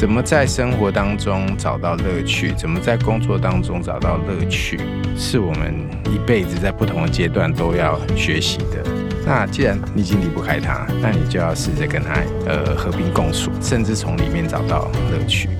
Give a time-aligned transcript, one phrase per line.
[0.00, 2.52] 怎么在生活当中找到乐趣？
[2.52, 4.80] 怎么在工作当中找到乐趣？
[5.14, 5.74] 是我们
[6.06, 8.82] 一辈子在不同的阶段都要学习的。
[9.26, 12.14] 那既然你已经离不开它，那你就要试着跟它
[12.46, 15.50] 呃和平共处，甚至从里面找到乐趣。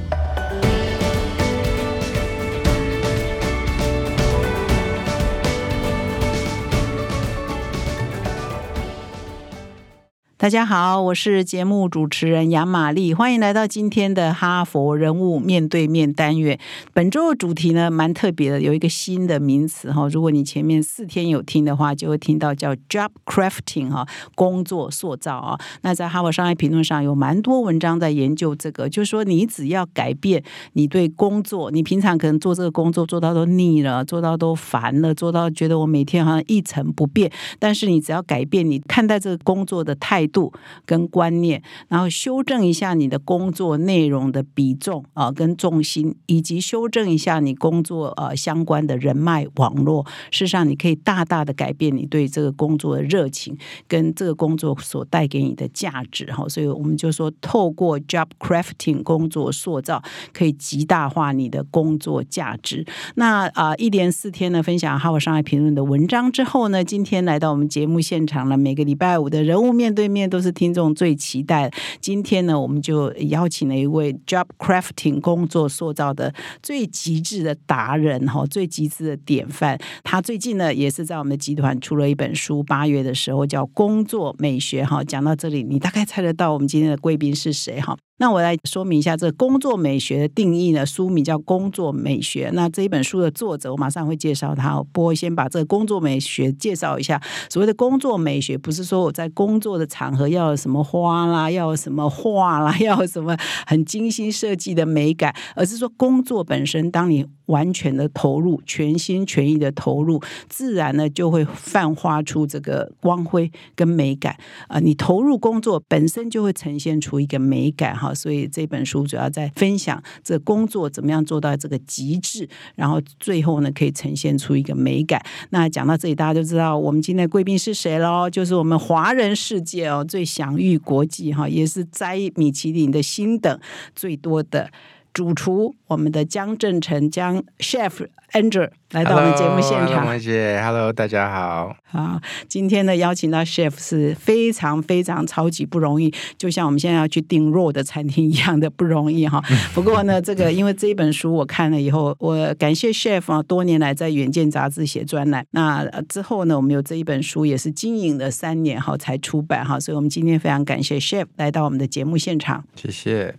[10.41, 16.59] 大家好，我是节目主持人杨玛丽，欢迎来到今天的哈佛人物面对面单元。
[16.95, 20.09] 本周的主题呢，蛮特别的，有一个新的名词哈。
[20.09, 25.61] 如果你前面四天有听的话，就会听到叫 job crafting 哈，工作塑造啊。
[25.83, 40.27] 那在哈佛商业评论上有蛮多文章在研究这个，就是说你只要改变你对工作，你平常可能做这个工作做到都腻了，做到都烦了，做到觉得我每天好像一成不变，但是你只要改变你看待这个工作的态。
[40.30, 40.52] 度
[40.84, 50.06] 跟观念，然后修正一下你的工作内容的比重啊，跟重心，以及修正一下你工作呃相关的人脉网络。
[50.31, 53.56] 事实上，你可以大大的改变你对这个工作的热情，
[53.89, 56.48] 跟这个工作所带给你的价值哈。
[56.48, 62.87] 所以我们就说，透过 job crafting 工作塑造，可以极大化你的工作价值。
[63.17, 68.56] 那啊，一连四天呢，分享哈佛商业评论的文章之后呢，今天来到我们节目现场了。
[68.56, 70.19] 每个礼拜五的人物面对面。
[70.28, 71.70] 都是听众最期待。
[72.00, 79.78] 今天呢，我们就邀请了一位 job crafting 工作塑造的最极致的达人哈，最极致的典范。
[80.02, 85.02] 他最近呢，也是在我们的集团出了一本书，八月的时候叫《工作美学》哈。
[85.04, 87.96] 讲到这里，你大概猜得到我们今天的贵宾是谁哈？
[88.20, 90.84] 那我来说明一下这个工作美学的定义呢。
[90.84, 92.50] 书名叫《工作美学》。
[92.52, 94.76] 那这一本书的作者，我马上会介绍他。
[94.92, 97.18] 不过先把这个工作美学介绍一下。
[97.48, 103.34] 所谓的工作美学，不是说我在工作的场合要有什么花啦，要有什么画啦， 要有什么
[103.66, 114.36] 很精心设计的美感，而是说工作本身，当你完全的投入、全心全意的投入，自然呢就会泛发出这个光辉跟美感
[114.69, 114.78] 啊。
[114.78, 118.09] 你投入工作本身就会呈现出一个美感哈。
[118.15, 125.21] 所以这本书主要在分享这工作怎么样做到这个极致，然后最后呢可以呈现出一个美感。
[125.50, 128.28] 那讲到这里，大家就知道我们今天贵宾是谁喽？
[128.28, 133.60] 就是我们华人世界哦最享誉国际哈，也是摘米其林的星等
[133.94, 134.71] 最多的
[135.12, 138.69] 主厨，我们的江正成江 Chef Andrew。
[138.91, 141.76] 来到我们节目现场，萌姐，Hello，大家好。
[141.84, 149.41] 好，今天呢邀请到 Chef 是非常非常超级不容易，就像我们现在要去订弱的餐厅一样的不容易哈。
[149.72, 155.47] 不过呢，这个因为这一本书我看了以后，我感谢 Chef 啊，多年来在《远见》杂志写专栏。
[155.53, 162.65] 那之后呢，我们有这一本书也是经营了三年哈才出版哈，所以我们今天非常感谢 Chef 来到我们的节目现场。
[162.75, 163.34] 谢谢。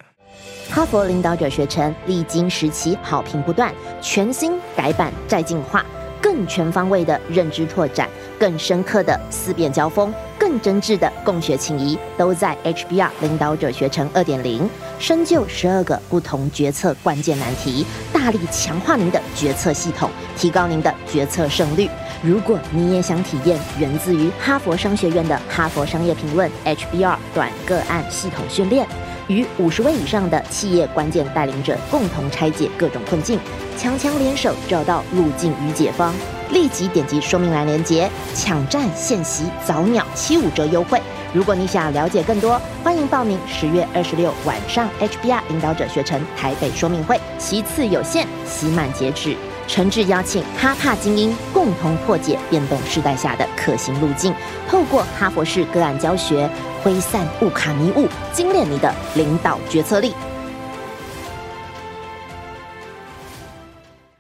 [0.70, 5.86] 哈佛领导者学程历经时期，好评不断，全新改版再进化，
[6.22, 8.08] 更全方位的认知拓展，
[8.40, 21.90] 更深刻的思辨交锋，更真挚的共学情谊，都在 HBR 领导者学程二点零，深究十二个不同决策关键难题，大力强化您的决策系统，提高您的决策胜率。
[22.24, 28.88] 如果你也想体验源自于哈佛商学院的哈佛商业评论 HBR 短个案系统训练。
[29.28, 33.40] 与五十位以上的企业关键带领者共同拆解各种困境，
[33.78, 36.14] 强强联手找到路径与解方。
[36.52, 41.02] 立即点击说明栏链接，抢占现席早鸟七五折优惠。
[41.34, 49.38] 如果你想了解更多，欢迎报名十月二十六晚上 HBR 领导者学程台北说明会，其次有限，期满截止。
[49.72, 54.34] 诚挚邀请哈帕精英共同破解变动时代下的可行路径，
[54.68, 56.50] 透过哈佛式个案教学。
[56.84, 60.12] 挥散乌卡迷雾，精炼你的领导决策力。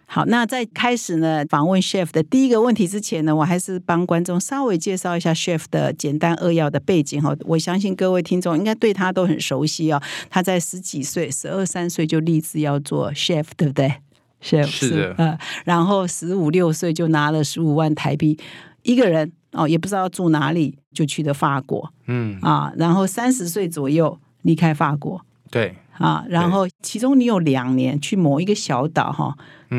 [0.06, 7.35] 好，那在开始呢访问 Chef 的第一个问题之前呢，我还是帮观众稍微介绍一下 Chef 的简单扼要的背景哈。
[7.41, 10.00] 我相信各位听众应该对他都很熟悉哦。
[10.29, 13.95] 他在十几岁，十二三岁就立志要做 Chef，对不对
[14.41, 18.38] 是的，呃，然后十五六岁就拿了十五万台币，
[18.83, 19.31] 一个人。
[19.53, 29.35] 哦，也不知道住哪里，就去的法国，嗯啊，然后三十岁左右离开法国，对啊，然后其中你有两年去某一个小岛哈。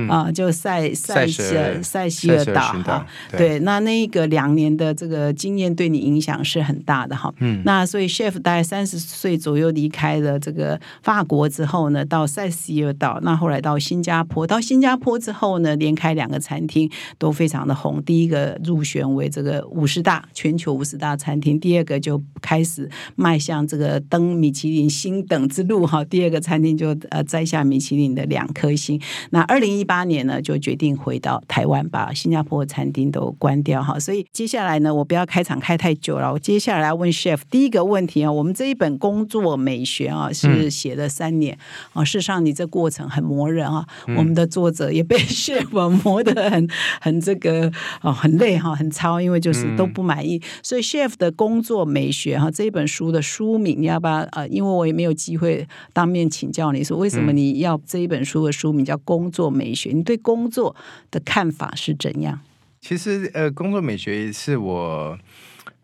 [0.08, 7.32] 啊，就塞塞西尔塞西尔岛哈，对，那那个两年的这个经验对你影响是很大的哈。
[7.38, 18.02] 嗯，那所以 chef 大概三十岁左右离开了这个法国之后呢，到塞西尔岛，那后来到新加坡，到新加坡之后呢，连开两个餐厅都非常的红。
[18.02, 22.86] 第一个入选为这个五十大全球五十大餐厅，第二个就开始
[23.16, 26.04] 迈向这个登米其林星等之路哈。
[26.04, 29.00] 第二个餐厅就就呃摘下米其林的两颗星。
[29.30, 33.98] 那二零一八年呢，就决定回到台湾，把新加坡餐厅都关掉哈。
[33.98, 41.58] 所以接下来呢，我不要开场开太久了，我接下来问 chef 第一个问题啊，我们这一本工作美学啊是写了三年
[41.92, 43.84] 啊，事实上你这过程很磨人啊，
[44.16, 45.68] 我们的作者也被 chef
[46.04, 46.68] 磨得很
[47.02, 47.70] 很这个
[48.00, 50.40] 哦很累哈，很操，因为就是都不满意。
[50.62, 54.48] 所以 chef 的工作美学哈这一本书的书名，你要不要呃？
[54.52, 59.90] 因为我也没有机会当面请教你说为什么你要这一本书的书名叫工作美学？
[59.90, 60.74] 你对工作
[61.10, 62.40] 的看法是怎样？
[62.80, 65.18] 其实呃，工作美学是我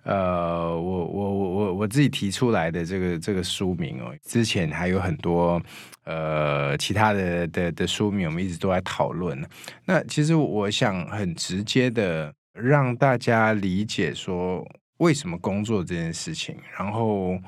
[0.03, 4.15] 呃，我我我我我自己提出来的这个这个书名哦。
[4.25, 5.61] 之前还有很多
[6.05, 9.43] 呃其他的的的书名，我们一直都在讨论。
[9.85, 14.67] 那其实我想很直接的让大家理解说。
[14.99, 16.57] 为什么工作这件事情？
[16.77, 17.39] 然后，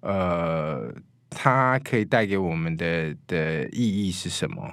[0.00, 0.90] 呃，
[1.28, 4.66] 它可以带给我们的的意义是什么？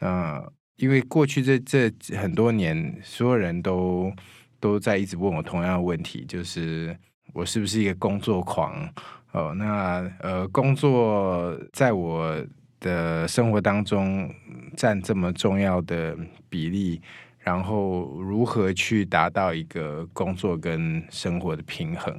[0.00, 0.42] 那
[0.76, 4.12] 因为过去这这很多年，所有人都
[4.58, 6.96] 都在一直问我同样的问题，就是
[7.32, 8.92] 我是不是一个工作狂？
[9.30, 12.44] 哦，那呃，工作在我
[12.80, 14.28] 的生活当中
[14.76, 16.16] 占这么重要的
[16.48, 17.00] 比例。
[17.42, 22.14] 然后如何去达到一个工作跟生活的平衡？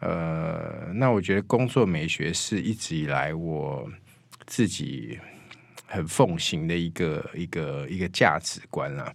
[0.00, 3.88] 呃，那我觉得工作美学是一直以来我
[4.44, 5.16] 自己
[5.92, 9.14] 很奉行的一个一个一个价值观啊。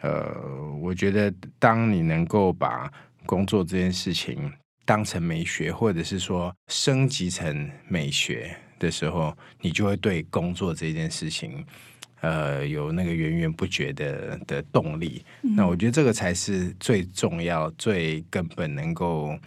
[0.00, 0.34] 呃，
[0.80, 2.90] 我觉得当你能够把
[3.24, 4.52] 工作这件事情
[4.84, 11.64] 当成美学，或者是说升级成美学的时候，你就会对工作这件事情。
[12.20, 19.38] 呃，有那个源源不绝的的动力，那我觉得这个才是最重要、最根本能够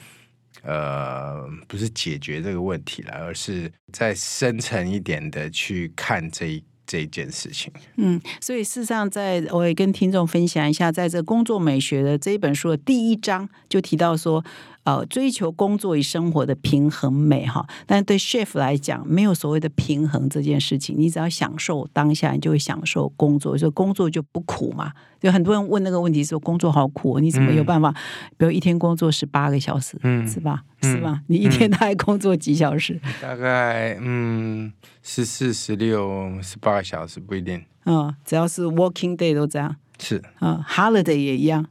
[0.68, 7.72] 呃，不是解决这个问题了，而是再深层一点的去看这这一件事情。
[7.96, 14.44] 嗯，所以事实上，在我也跟听众分享一下，在这工作美学的这一本书的第一章就提到说。
[14.88, 20.96] 呃，追求工作与生活的平衡美哈，但是对 chef 来讲，没有所谓的平衡这件事情。
[20.98, 24.94] 你只要享受当下，你就会享受工作，所以工作就不苦嘛。
[25.20, 27.94] 有很多人问那个问题说，工作好苦，你怎么有办法？
[28.38, 30.64] 比如一天工作十八个小时，嗯，是吧？
[30.82, 31.20] 是吧？
[31.28, 32.98] 你一天大概工作几小时？
[33.22, 34.72] 大概嗯，
[35.04, 37.62] 十四、十六、十八个小时不一定。
[37.84, 39.76] 嗯，只要是 working day 都这样。
[40.00, 41.66] 是嗯 h o l i day 也一样。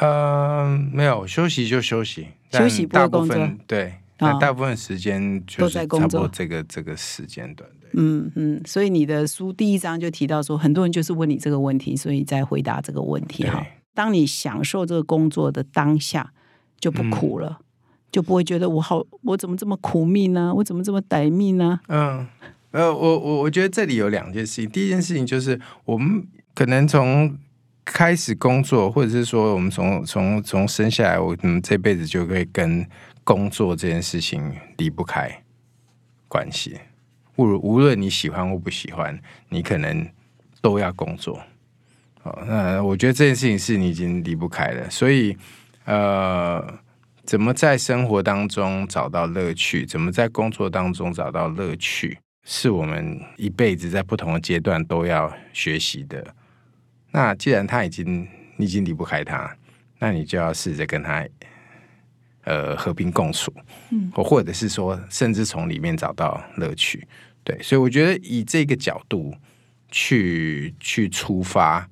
[0.00, 6.28] 呃，没有休息就休息，休息不工作对，那大部分时间都在工作。
[6.32, 13.64] 这个这个时间段，嗯嗯，所以你的书第一章就提到说，很多人就是问你这个问题，所以在回答这个问题哈。
[13.94, 16.32] 当你享受这个工作的当下，
[16.80, 17.60] 就不苦了，
[18.10, 20.54] 就不会觉得我好，我怎么这么苦命呢？
[20.56, 21.80] 我怎么这么歹命呢？
[21.88, 22.26] 嗯，
[22.70, 27.38] 呃，我我我觉得这里有两件事情，第一件事情就是我们可能从。
[27.92, 32.86] 开始工作，或者是说，我们从从从生下来，我们这辈子就可以跟
[33.24, 35.42] 工作这件事情离不开
[36.28, 36.78] 关系。
[37.36, 39.18] 无无论你喜欢或不喜欢，
[39.48, 40.08] 你可能
[40.60, 41.40] 都要工作。
[42.22, 44.90] 哦，那我觉得这件事情是你已经离不开了。
[44.90, 45.36] 所以，
[45.84, 46.64] 呃，
[47.24, 49.86] 怎么在生活当中找到乐趣？
[49.86, 52.18] 怎么在工作当中找到乐趣？
[52.44, 56.34] 是我们一辈子在不同的阶段都要学习的。
[57.18, 59.52] 那既然他已经你已经离不开他，
[59.98, 61.26] 那你就要试着跟他
[62.44, 63.52] 呃和平共处，
[63.90, 67.04] 嗯，或或者是说，甚至从里面找到乐趣。
[67.42, 69.34] 对，所以我觉得以这个角度
[69.90, 71.90] 去去出发，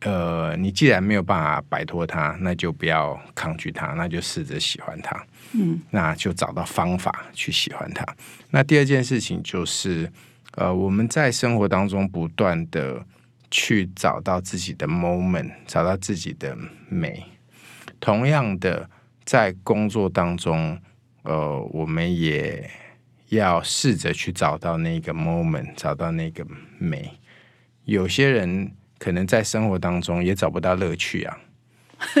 [0.00, 8.02] 呃，你既然没有办法摆脱他，那就不要抗拒他，那就试着喜欢他，嗯，那就找到方法去喜欢他。
[8.52, 10.10] 那第二件事情就是，
[10.52, 13.04] 呃，我们在生活当中不断的。
[13.50, 16.56] 去找到自己的 moment，找到自己的
[16.88, 17.24] 美。
[18.00, 18.88] 同样的，
[19.24, 20.78] 在工作当中，
[21.22, 22.68] 呃，我们也
[23.30, 26.46] 要试着去找到那个 moment，找到那个
[26.78, 27.18] 美。
[27.84, 31.38] 有些人可能在生活当中也找不到乐趣啊。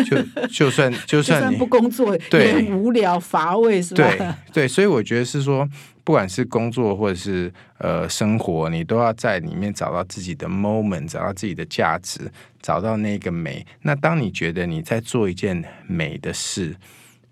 [0.08, 0.16] 就
[0.48, 4.08] 就算就算不工作，对无聊乏味是吧？
[4.08, 5.68] 对对，所以我觉得是说，
[6.06, 12.30] 不管是工作或者是呃生活，你都要在里面找到自己的 moment，找到自己的价值，
[12.62, 13.66] 找到那个美。
[13.82, 16.76] 那当你觉得你在做一件美的事，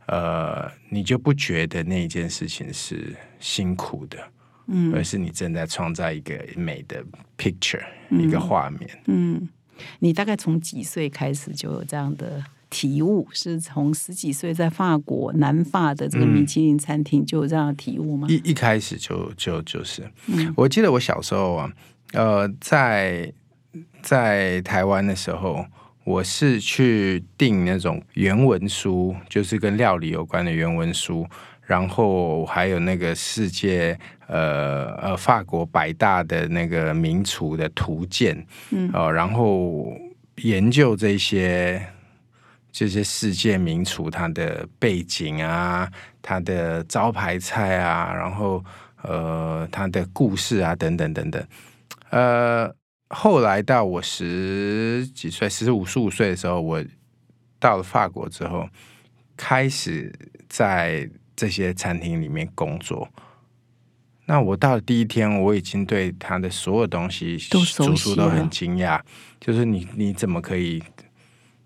[0.06, 4.18] 呃，你就不觉得那一件事情是辛苦的，
[4.66, 7.00] 嗯，而是你正在创造一个美的
[7.38, 9.48] picture，一个画面，嗯。
[9.98, 12.40] 你大概从几岁开始就有这样的
[12.74, 18.26] 体悟，是从十几岁在法国南法的这个米其林餐厅就有这样的体悟吗？
[18.28, 20.52] 一一开始就就就是，嗯。
[20.56, 21.72] 我记得我小时候啊，
[22.12, 23.32] 呃，在
[24.02, 25.64] 在台湾的时候，
[26.02, 31.24] 我是去订那种原文书，就是跟料理有关的原文书，
[31.62, 38.90] 然后还有那个世界呃呃法国百大的那个名厨的图鉴，嗯。
[38.92, 39.92] 呃，然后
[40.42, 41.80] 研究这些
[42.74, 45.88] 这些世界名厨他的背景啊，
[46.20, 48.62] 他的招牌菜啊，然后
[49.02, 51.46] 呃他的故事啊等等等等，
[52.10, 52.74] 呃，
[53.10, 56.84] 后来到我十几岁，十五十五岁的时候，我
[57.60, 58.68] 到了法国之后，
[59.36, 60.12] 开始
[60.48, 63.08] 在这些餐厅里面工作。
[64.26, 69.00] 那我到了第一天，我已经对他的所有东西都熟都很惊讶，
[69.38, 70.82] 就是你你怎么可以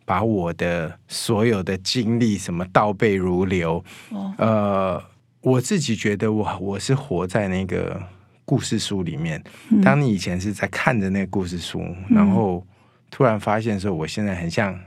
[0.08, 3.84] 把我的所有的经历什么倒背如流？
[4.08, 5.04] 哦呃，
[5.42, 8.02] 我自己觉得我我是活在那个
[8.46, 9.44] 故事书里面。
[9.68, 12.66] 嗯当你以前是在看着那个故事书，然后
[13.10, 14.80] 突然发现说，我现在很像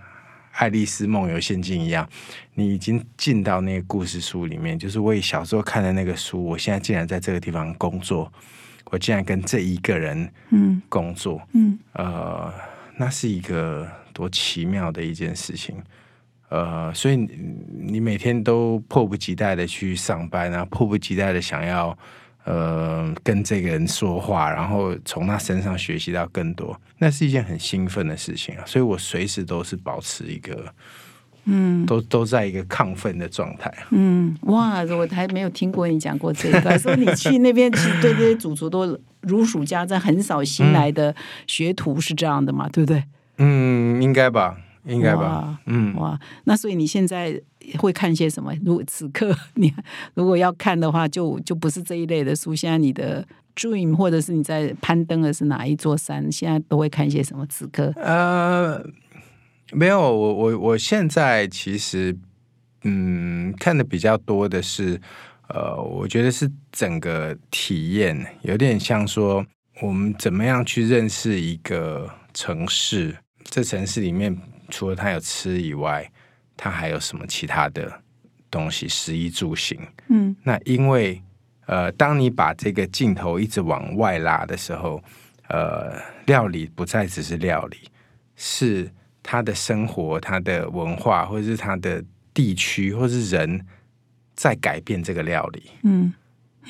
[0.54, 2.10] 爱丽丝梦游仙境一样，
[2.56, 4.80] 你已经进到那个故事书里面。
[4.80, 8.34] 就是我以小时候看的那个书，我现在竟然在这个地方工作，
[8.86, 12.52] 我竟然跟这一个人嗯工作，嗯呃，
[12.98, 15.76] 那是一个多奇妙的一件事情。
[16.50, 17.30] 呃，所以你
[17.70, 21.98] 你每天都迫不及待的去上班啊，迫不及待的想要
[22.44, 28.66] 呃跟这个人说话，然后从他身上学习到更多，那是一件很兴奋的事情啊。
[28.66, 30.66] 所以我随时都是保持一个
[31.46, 33.88] 嗯都都在一个亢奋的状态啊。
[33.92, 41.16] 嗯，哇，我还没有听过你讲过这一段，说你去那边其实对这些主厨都如数家珍，很少新来的
[41.48, 43.02] 学徒是这样的嘛，对不对？
[43.44, 44.56] 嗯，应该吧，
[44.86, 45.60] 应该吧。
[45.66, 47.42] 嗯，哇，那所以你现在
[47.80, 48.54] 会看些什么？
[48.64, 49.74] 如果此刻 你
[50.14, 52.54] 如果要看的话，就就不是这一类的书。
[52.56, 56.32] 现在你的 dream 或者是你在攀登的是哪一座山？
[56.32, 57.46] 现在都会看些什么？
[57.48, 58.84] 此刻，呃，
[59.72, 62.16] 没有，我我我现在其实
[62.84, 65.00] 嗯看的比较多的是，
[65.50, 69.46] 呃，我觉得是整个体验，有点像说
[69.82, 74.38] 我们怎么样去认识一个城市，这城市里面
[74.70, 76.10] 除了它有吃以外，
[76.56, 77.92] 它还有什么其他的
[78.50, 79.80] 东西，食衣住行。
[80.10, 81.22] 嗯那因为
[81.66, 85.02] 呃，当你把这个镜头一直往外拉的时候，
[85.48, 85.94] 呃，
[86.26, 87.78] 料理不再只是料理，
[88.36, 88.92] 是
[89.24, 93.66] 他的生活、他的文化，或者是他的地区，或是人
[94.36, 95.72] 在改变这个料理。
[95.84, 96.14] 嗯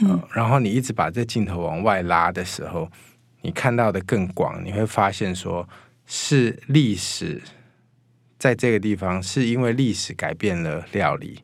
[0.01, 2.89] 呃然后你一直把这镜头往外拉的时候，
[3.41, 5.67] 你看到的更广，你会发现说，
[6.13, 7.41] 是历史
[8.37, 11.39] 在这个地方，是因为历史改变了料理，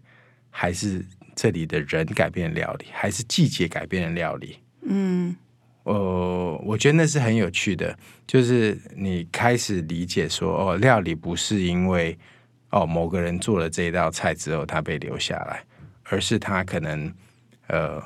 [0.49, 4.57] 还是这里的人改变了料理，还是季节改变了料理？
[4.81, 5.33] 嗯
[5.83, 7.97] 呃，我觉得那是很有趣的，
[8.27, 12.17] 就是你开始理解说，哦，料理不是因为
[12.71, 15.63] 哦某个人做了这一道菜之后他被留下来，
[16.03, 17.09] 而是他可能
[17.67, 18.03] 呃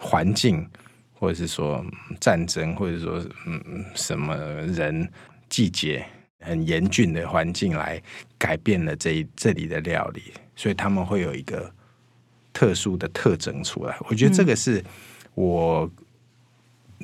[0.00, 0.68] 环境，
[1.12, 5.08] 或者是说嗯战争，或者说嗯嗯什么人
[5.54, 6.04] 季节
[6.40, 8.02] 很严峻的环境来
[8.36, 10.20] 改变了这一这里的料理，
[10.56, 11.72] 所以他们会有一个
[12.52, 13.96] 特殊的特征出来。
[14.08, 14.82] 我觉得这个是
[15.36, 15.88] 我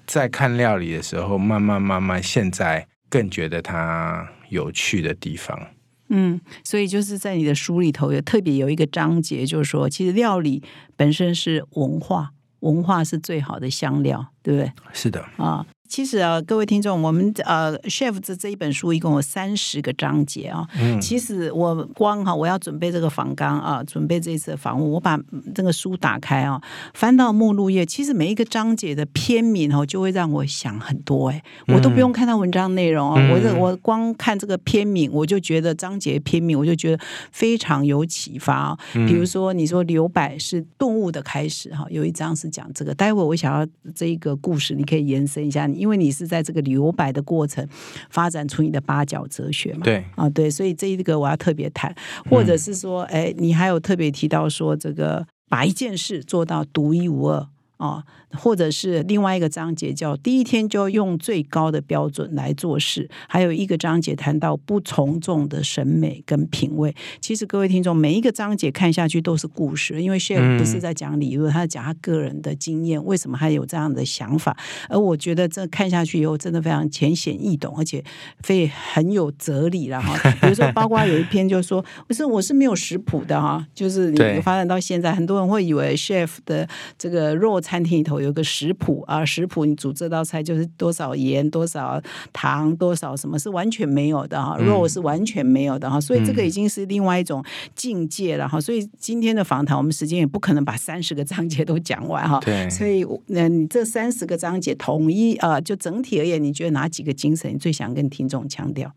[0.05, 5.69] 在看料理的时候，慢慢慢慢，现在更觉得它有趣的地方。
[6.09, 10.61] 嗯，所以就是在你的书里头也特别有一个章节，就是说，其实料理
[10.97, 14.73] 本身是文化，文化是最好的香料，对不对？
[14.93, 20.65] 是的，啊，其实啊，各位听众，我们呃，chef 这这一本书一共有三十个章节啊。
[20.81, 26.63] 嗯其实我光哈，我要准备这个访纲啊，准备这一次的访问，我把嗯这个书打开啊，
[26.95, 38.79] 翻到目录页，其实每一个章节的篇名哦，就会让我想很多哎，我都不用看到文章内容啊，嗯我这我光看这个篇名，我就觉得章节篇名，我就觉得非常有启发啊。
[38.95, 42.95] 嗯比如说，你说留白是动物的开始哈，有一章是讲这个。
[42.95, 47.67] 待会我想要这一个故事，你可以延伸一下，因为你是在这个留白的过程
[48.11, 49.81] 发展出你的八角哲学嘛。
[49.83, 51.95] 对，啊，对，所以这一个我要特别谈，
[52.29, 66.95] 或者是说，哎，你还有特别提到说，这个把一件事做到独一无二哦，或者是另外一个章节叫第一天就用最高的标准来做事，还有一个章节谈到不从众的审美跟品味。
[67.21, 74.57] 其实各位听众，每一个章节看下去都是故事，因为 Chef 不是在讲理论，他在讲他个人的经验，为什么他有这样的想法。
[74.89, 78.03] 而我觉得这看下去以后，真的非常浅显易懂，而且
[78.43, 80.17] 非很有哲理了哈。
[80.41, 92.01] 比如说，包括有一篇就说，不是我是没有食谱的哈，就是你发展到现在，很多人会以为 Chef 的这个肉餐厅里头有个食谱啊，食谱你煮这道菜就是多少盐、多少
[92.33, 98.61] 糖、多少什么是完全没有的哈，肉是完全没有的哈，所以这个已经是另外一种境界了哈。
[98.61, 102.41] 所以今天的访谈，我们时间也不可能把三十个章节都讲完哈。
[102.41, 108.93] 对，所以那你这三十个章节统一啊，就整体而言，你觉得哪几个精神你最想跟听众强调？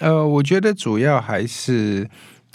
[0.00, 2.08] 呃，我觉得主要还是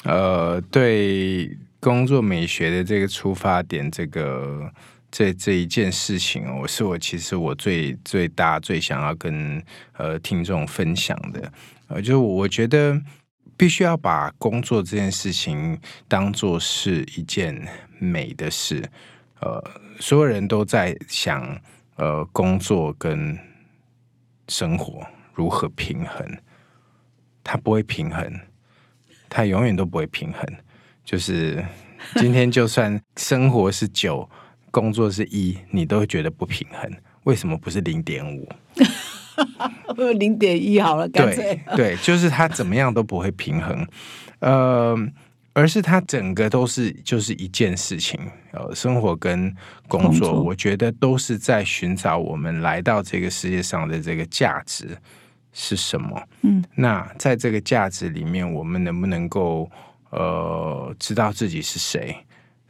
[0.04, 4.72] 呃，对工作美学的这个出发点，这个
[5.14, 11.54] 这这一件事情，我是我其实我最最大最想要跟呃听众分享的，
[11.88, 13.00] 呃，就我觉得
[13.56, 17.56] 必须要把工作这件事情当做是一件
[18.00, 18.84] 美的事，
[19.40, 19.64] 呃，
[20.00, 21.62] 所有人都在想，
[21.98, 23.38] 呃，工作跟
[24.48, 26.28] 生活如何平衡。
[27.44, 28.40] 它不会平衡，
[29.30, 30.44] 它永远都不会平衡。
[31.06, 31.64] 就是
[32.16, 34.28] 今天，就算生活是酒，
[34.74, 36.92] 工作是一，你都会觉得不平衡。
[37.26, 38.50] 为什么不是零点五？
[40.18, 43.88] 零点一好了，干脆对，就是它怎么样都不会平衡。
[44.40, 44.98] 呃，
[45.54, 48.20] 而是它整个都是就是一件事情。
[48.52, 49.56] 呃，生活跟
[49.88, 54.98] 工作，我觉得都是在寻找我们来到这个世界上的这个价值。
[55.56, 56.20] 是什么？
[56.42, 59.70] 嗯，那在这个价值里面，我们能不能够
[60.10, 62.18] 呃知道自己是谁？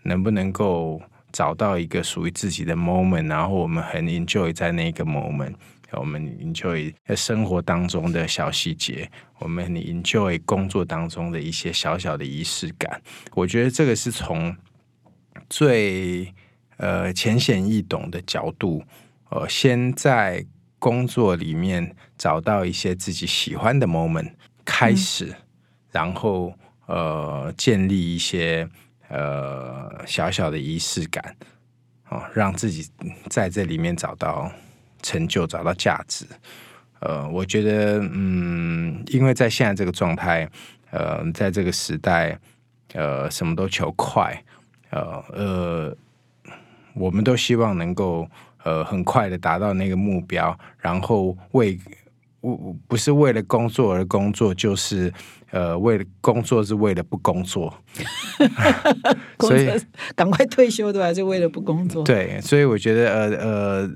[0.01, 1.01] 能不能够
[1.33, 3.27] 找到一个属于自己的 moment？
[3.27, 5.53] 然后我们很 enjoy 在那个 moment，
[5.91, 13.01] 我们 enjoy 生活当中的小细节，我们 enjoy 工作当中的一些小小的仪式感。
[13.33, 14.55] 我觉得这个是从
[15.49, 16.33] 最
[16.77, 18.81] 呃浅显易懂的角度，
[19.29, 20.45] 呃，先在。
[20.83, 24.29] 工作里面找到一些自己喜欢的 moment
[24.65, 25.33] 开始，
[25.93, 26.53] 然后
[26.87, 28.67] 呃建立一些
[29.09, 31.35] 呃小小的仪式感，
[32.09, 32.89] 哦，让自己
[33.29, 34.51] 在这里面找到
[35.01, 36.25] 成就，找到价值。
[36.99, 40.49] 呃，我觉得嗯，因为在现在这个状态，
[40.91, 42.39] 呃，在这个时代，
[42.93, 44.43] 呃，什么都求快，
[44.91, 45.97] 呃呃，
[46.93, 48.27] 我们都希望能够。
[48.65, 51.77] 呃，很快的达到那个目标，然后为
[52.39, 55.13] 不不是为了工作而工作，就是
[55.53, 57.71] 呃，为了工作是为了不工作，
[59.39, 59.69] 所以
[60.15, 61.13] 赶快退休对吧？
[61.13, 62.03] 就为了不工作。
[62.03, 63.91] 对，所以我觉得呃呃，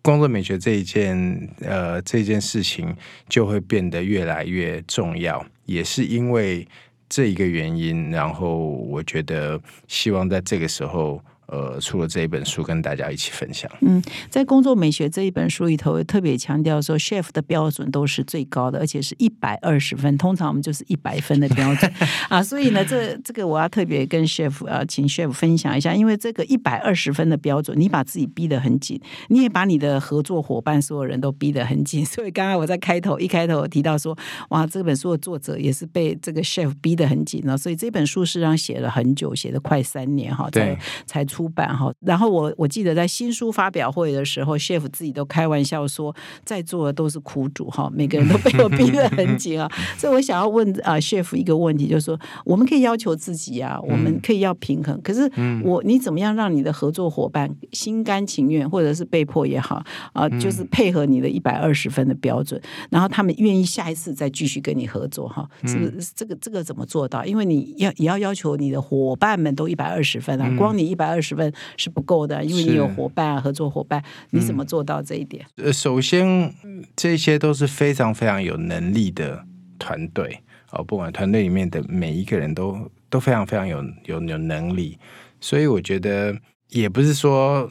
[0.00, 2.94] 工作美学这一件呃这件事情
[3.28, 6.66] 就会变得越来越重要，也是因为
[7.08, 11.20] 这一个原因，然后我觉得希望在这个时候。
[11.46, 13.70] 呃，出了这一本书跟大家一起分享。
[13.80, 20.18] 嗯，在工作美学这一本书里头，特别强调说，chef 的标准都是最高的，而且是一百二十分。
[20.18, 21.92] 通常我们就是一百分的标准
[22.28, 22.42] 啊。
[22.42, 32.04] 所以呢，这这个我要特别跟 chef 啊，请 chef 分享一下，因为这个一百二十分的标准，你把自己逼得很紧，你也把你的合作伙伴所有人都逼得很紧。
[32.04, 37.56] 所以刚刚我在开头一开头提到说，哇，这本书的作者也是被这个 chef 逼得很紧了。
[37.56, 41.35] 所以这本书实际上写了很久，写了快三年哈，才才出。
[41.36, 46.14] 出版哈，然后我我记得在新书发表会的时候，chef 自己都开玩笑说，
[46.46, 49.70] 在座的都是苦主哈，每个人都被我逼得很紧啊。
[49.98, 55.30] 所以我想要问啊，chef 一个问题，就是说，我们可以要求自己啊，我们可以要平衡，可是
[55.62, 65.46] 我你怎么样让你的合作伙伴心甘情愿，或者是被迫也好啊，就是配合你的一百二十分的标准，然后他们愿意下一次再继续跟你合作哈？
[65.66, 67.26] 是不是这个这个怎么做到？
[67.26, 71.25] 因为你要也要要求你的伙伴们都一百二十分啊，光你一百二十。
[71.26, 75.44] 十分是不够的，因为你有伙伴、合作伙伴，你怎么做到这一点？
[75.56, 76.54] 呃，首先
[76.94, 79.44] 这些都是非常非常有能力的
[79.76, 84.98] 团队哦，不管团队里面的每一个人都都非常非常有有有能力，
[85.40, 86.34] 所以我觉得
[86.68, 87.68] 也不是说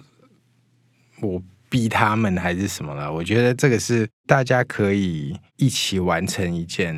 [1.21, 6.93] 我逼他们还是什么了，我觉得这个是大家可以一起完成一件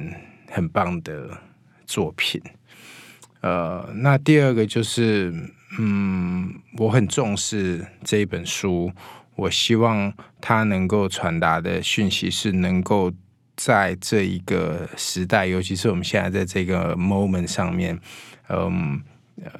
[0.49, 1.29] 很棒的
[1.85, 2.41] 作品。
[3.41, 5.31] 呃，那第二个就是。
[5.79, 8.91] 嗯，我很重视这一本书。
[9.35, 13.11] 我希望它能够传达的讯息是能够
[13.55, 17.99] 在这一个时代，尤其是我们现在在这个 moment 上面，
[18.49, 18.99] 嗯，
[19.43, 19.51] 呃，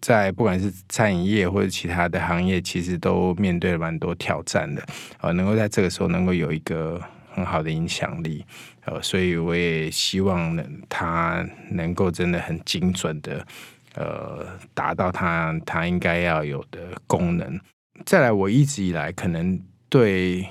[0.00, 4.84] 在不管是餐饮业或者其他的行业，其实都面对了蛮多挑战的。
[5.20, 8.44] 呃，能够在这个时候能够有一个很好的影响力，
[8.84, 13.46] 呃，所以我也希望呢，他能够真的很精准的，
[13.94, 17.60] 呃，达到它它应该要有的功能。
[18.04, 20.44] 再来，我一直以来可能对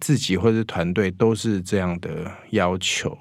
[0.00, 3.18] 自己或者团队都是这样的要求。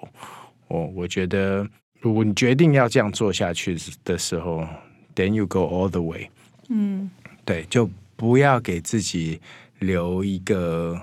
[0.67, 1.65] 我我觉得，
[2.01, 4.67] 如果你决定要这样做下去的时候
[5.15, 6.29] ，then you go all the way。
[6.67, 7.09] 嗯，
[7.45, 9.39] 对，就不要给自己
[9.79, 11.01] 留一个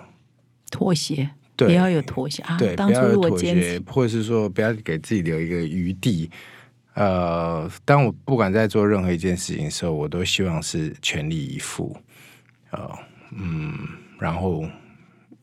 [0.71, 2.59] 妥协，对不要有妥协啊。
[2.59, 6.31] 对，当初不要有妥协或者是说不要给自己留一个余地。
[6.95, 11.97] 呃，当我不管在做任何一件事情的时候，我都希望是全力以赴。
[12.71, 12.91] 呃，
[13.33, 13.73] 嗯，
[14.19, 14.65] 然后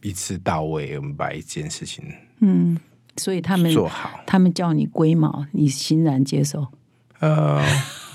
[0.01, 2.03] 一次到位，我们把一件事情
[2.39, 2.77] 嗯，
[3.15, 4.19] 所以他们做好。
[4.25, 6.67] 他们叫你龟毛，你欣然接受。
[7.19, 7.61] 呃，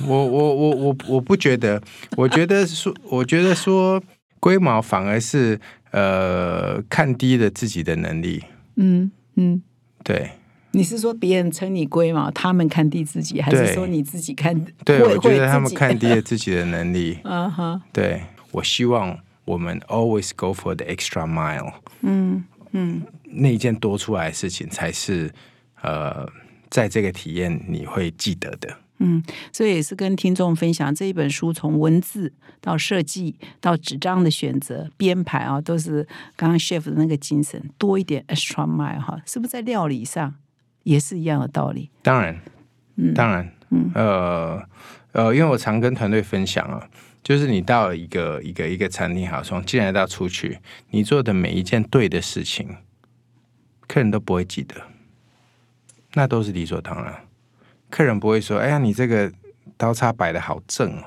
[0.07, 1.83] 我我我我我不觉得，
[2.17, 4.01] 我觉得说，我觉得说
[4.39, 5.59] 龟毛反而是
[5.91, 8.45] 呃看低了自己的能力。
[8.77, 9.63] 嗯嗯，
[10.05, 10.31] 对
[10.73, 14.59] 你是说别人称你龟毛，他们看低自己，还是对说你自己看？
[14.85, 15.73] 对，会我觉得他们。
[15.75, 17.19] 看低了 自己的能力。
[17.25, 21.73] 嗯哼，对我希望我们 always go for the extra mile。
[22.01, 25.33] 嗯嗯那一件多出来的事情才是
[25.83, 26.29] 呃，
[26.69, 28.79] 在这个体验你会记得的。
[28.99, 36.07] 嗯，所以也是跟听众分享这一本书，从文字到设计到纸张的选择、编排啊，都是
[36.37, 40.33] 刚刚 chef 的那个精神，多一点 extra mile 哈，是不是在料理上
[40.83, 41.91] 也是一样的道理？
[42.03, 42.41] 当然，
[42.97, 43.53] 嗯当然，
[43.95, 44.63] 呃
[45.13, 46.89] 呃，因为我常跟团队分享啊，
[47.23, 50.59] 就是你到了一个一个一个餐厅，好，从进来到出去，
[50.91, 52.77] 你做的每一件对的事情，
[53.87, 54.75] 客人都不会记得，
[56.15, 57.25] 那都是理所当然。
[57.91, 59.31] 客人不会说：“哎呀，你这个
[59.77, 61.05] 刀叉摆的好正哦。”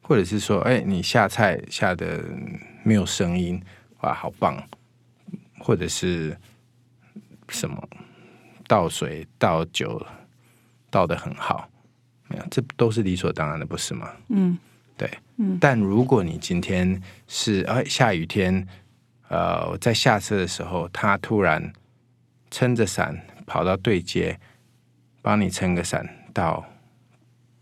[0.00, 2.24] 或者是说：“哎，你下菜下的
[2.82, 3.62] 没有声音，
[4.00, 4.62] 哇，好棒。”
[5.60, 6.36] 或者是
[7.48, 7.88] 什么
[8.66, 10.04] 倒水倒酒
[10.90, 11.68] 倒的很好，
[12.28, 14.10] 没有，这都是理所当然的，不是吗？
[14.28, 14.58] 嗯。
[14.96, 15.58] 对，嗯。
[15.60, 18.66] 但如果你今天是哎下雨天，
[19.28, 21.72] 呃，在下车的时候，他突然
[22.50, 24.38] 撑着伞跑到对街，
[25.20, 26.64] 帮你撑个伞到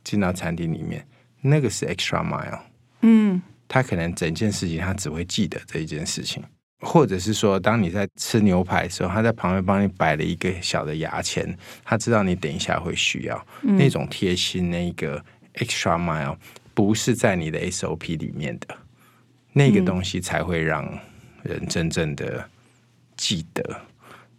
[0.04, 1.06] 进到餐厅里面，
[1.40, 2.60] 那个是 extra mile。
[3.00, 3.40] 嗯。
[3.66, 6.44] 他可能整件事情他只会记得这一件事情，
[6.82, 16.36] 或者是说，当你在吃牛排的时候，他在旁边帮你摆了一个小的牙签，他知道你等一下会需要、那种贴心，那一个 extra mile
[16.74, 18.76] 不是在你的 SOP 里面的，
[19.52, 20.86] 那个东西才会让
[21.44, 22.48] 人真正的
[23.16, 23.80] 记得。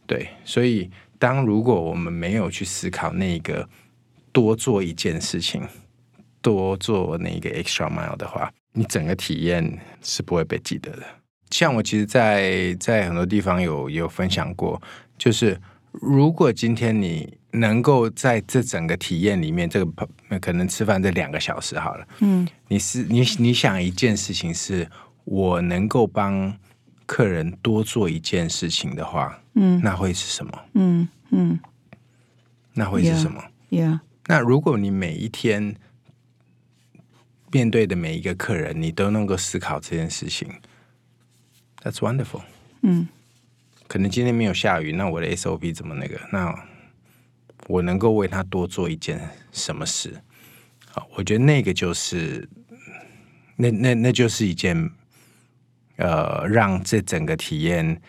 [0.05, 3.67] 对，所以当如果我们没有去思考那个
[4.33, 5.65] 多做一件事情，
[6.41, 11.03] 多做那个 extra mile 的话，你整个体验是不会被记得的。
[11.53, 14.81] 像我其实在，在很多地方有有分享过，
[15.19, 15.55] 就是
[15.91, 20.07] 如果今天你能够在这整个体验里面，这个
[20.41, 24.89] 可能吃饭这两个小时好了，嗯你是你你想一件事情是
[25.25, 26.57] 我能够帮
[27.05, 30.59] 客人多做一件事情的话，嗯那会是什么？
[30.73, 31.59] 嗯嗯
[32.73, 33.39] 那会是什么
[33.69, 35.75] ？，Yeah，那如果你每一天
[37.51, 40.49] 面对的每一个客人，你都能够思考这件事情
[41.83, 42.41] ，That's wonderful。
[42.81, 43.07] 嗯
[43.87, 46.19] 可能今天没有下雨，那我的 SOP 怎么那个？
[46.31, 46.51] 那
[47.67, 49.19] 我能够为他多做一件
[49.51, 50.19] 什么事？
[50.89, 52.49] 好，我觉得那个就是，
[53.57, 54.89] 那那那就是一件，
[55.97, 58.01] 呃，让这整个体验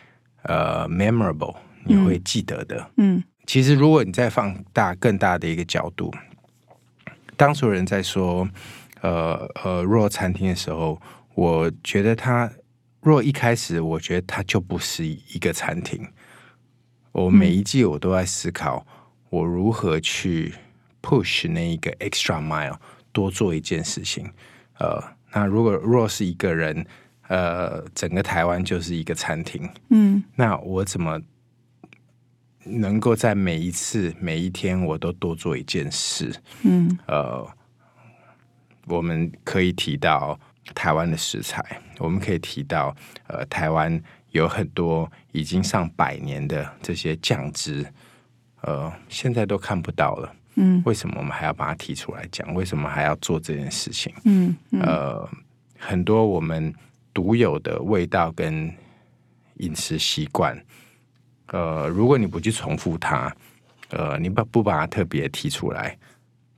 [0.45, 2.91] 呃 memorable，你会记得的。
[2.97, 6.11] 嗯其实，如果你再放大更大的一个角度，
[7.37, 8.49] 当所有人在说
[9.03, 10.99] 呃呃若餐厅的时候，
[11.35, 12.51] 我觉得它
[13.05, 16.09] 若一开始，我觉得它就不是一个餐厅。
[17.13, 18.87] 我每一季我都在思考，
[19.29, 20.55] 我如何去
[21.03, 22.79] push 那一个 extra mile，
[23.13, 24.33] 多做一件事情。
[24.79, 24.99] 呃，
[25.35, 26.87] 那如果若是一个人，
[27.29, 31.21] 呃，整个台湾就是一个餐厅，嗯那我怎么
[32.65, 36.35] 能够在每一次每一天我都多做一件事？
[36.63, 37.47] 嗯呃，
[38.87, 40.41] 我们可以提到
[40.75, 41.63] 台湾的食材，
[41.99, 42.95] 我们可以提到
[43.27, 44.01] 呃，台湾
[44.31, 47.85] 有很多已经上百年的这些酱汁，
[48.63, 50.35] 呃，现在都看不到了。
[50.57, 52.55] 嗯为什么我们还要把它提出来讲？
[52.55, 54.15] 为什么还要做这件事情？
[54.25, 55.29] 嗯呃，
[55.79, 56.73] 很多我们
[57.13, 58.73] 独有的味道跟
[59.59, 60.57] 饮食习惯，
[61.49, 63.35] 呃，如果你不去重复它，
[63.91, 65.99] 呃，你不不把它特别提出来，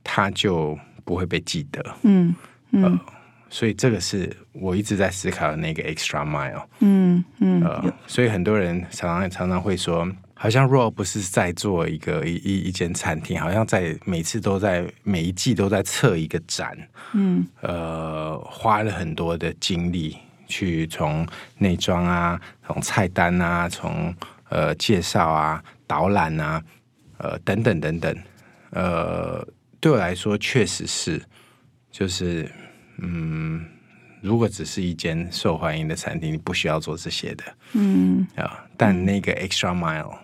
[0.05, 1.97] 它就不会被记得。
[2.03, 2.35] 嗯
[2.73, 3.01] 呃，
[3.49, 6.65] 所以这个是我一直在思考的那个 extra mile。
[6.81, 16.77] 嗯嗯，呃，所以很多人常常常常会说，好像 Raw 不是在做一个一一一间餐厅，好像在每次都在每一季都在测一个展，
[17.15, 17.47] 嗯。
[17.63, 21.27] 呃，花了很多的精力去从
[21.59, 24.15] 内装啊，从菜单啊，从
[24.49, 26.63] 呃介绍啊、导览啊，
[27.19, 28.17] 呃等等等等，
[28.71, 29.47] 呃，
[29.81, 31.23] 对我来说确实是，
[31.91, 32.51] 就是
[32.99, 33.65] 嗯，
[34.23, 40.17] 如果只是一间受欢迎的餐厅，你不需要做这些的嗯啊、但那个 extra mile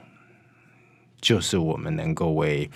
[1.21, 2.71] 就是我们能够为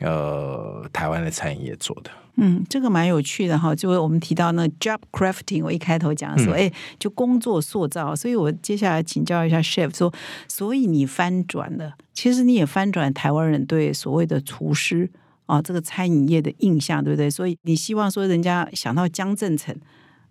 [0.00, 2.10] 呃台湾的餐饮业做的。
[2.36, 3.74] 嗯，这个蛮有趣的哈。
[3.74, 8.16] 就是我们提到那 job crafting，我一开头讲说，哎、就工作塑造。
[8.16, 10.10] 所以我接下来请教一下 chef 说，
[10.48, 15.10] 所以你翻转了，其实你也翻转台湾人对所谓的厨师
[15.56, 17.28] 啊这个餐饮业的印象，对不对？
[17.30, 19.74] 所以你希望说，人家想到江正成。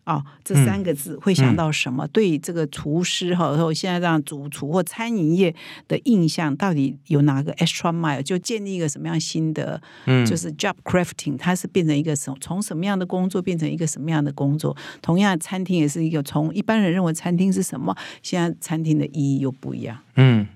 [0.03, 2.07] 哦，这三个字会想到什么？
[2.07, 5.53] 对这个厨师哈，然后现在让主厨或餐饮业
[5.87, 8.19] 的印象，到底有哪个 extra mile？
[8.23, 14.75] 就建立一个什么样新的嗯就是 job crafting，它是变成一个什从什么样的工作变成一个什么样的工作？
[15.03, 19.99] 同样，餐厅也是一个从一般人认为餐厅是什么，现在餐厅的意义又不一样。
[20.15, 20.47] 嗯，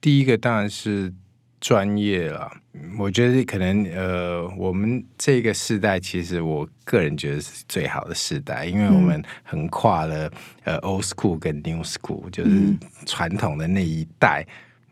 [0.00, 1.12] 第一个当然是
[1.64, 2.52] 专业了。
[2.98, 10.30] 我觉得可能呃，我们这个世代，其实我个人觉得是最好的世代，因为我们横跨了
[10.64, 12.50] 呃 old school 跟 new school，就是
[13.06, 14.46] 传统的那一代，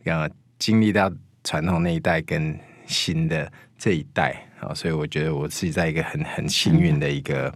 [0.04, 0.26] 呃，
[0.58, 1.12] 经历到
[1.44, 7.52] 传统那一代跟新的这一代啊、所以我觉得我自己在一个很很幸运的一个。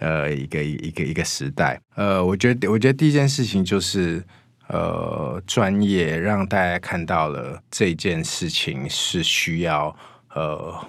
[0.00, 4.22] 呃，一个一个一个时代，呃，我觉得，我觉得第一件事情就是，
[4.68, 9.94] 呃，专业让大家看到了这件事情是需要
[10.34, 10.86] 呃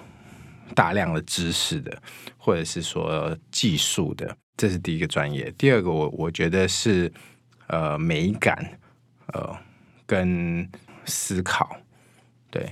[0.74, 2.02] 大量的知识的，
[2.36, 5.50] 或者是说技术的，这是第一个专业。
[5.56, 7.10] 第二个我，我觉得是
[7.68, 8.78] 呃美感，
[9.32, 9.56] 呃
[10.06, 10.68] 跟
[11.06, 11.74] 思考，
[12.50, 12.68] 对，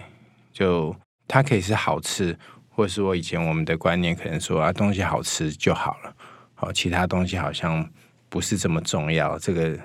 [0.53, 0.94] 就
[1.27, 6.14] 它可以是好吃，或者是我以前我们的观念可能说啊东西好吃就好了，
[6.55, 7.88] 好、其他东西好像
[8.29, 9.79] 不是这么重要，这个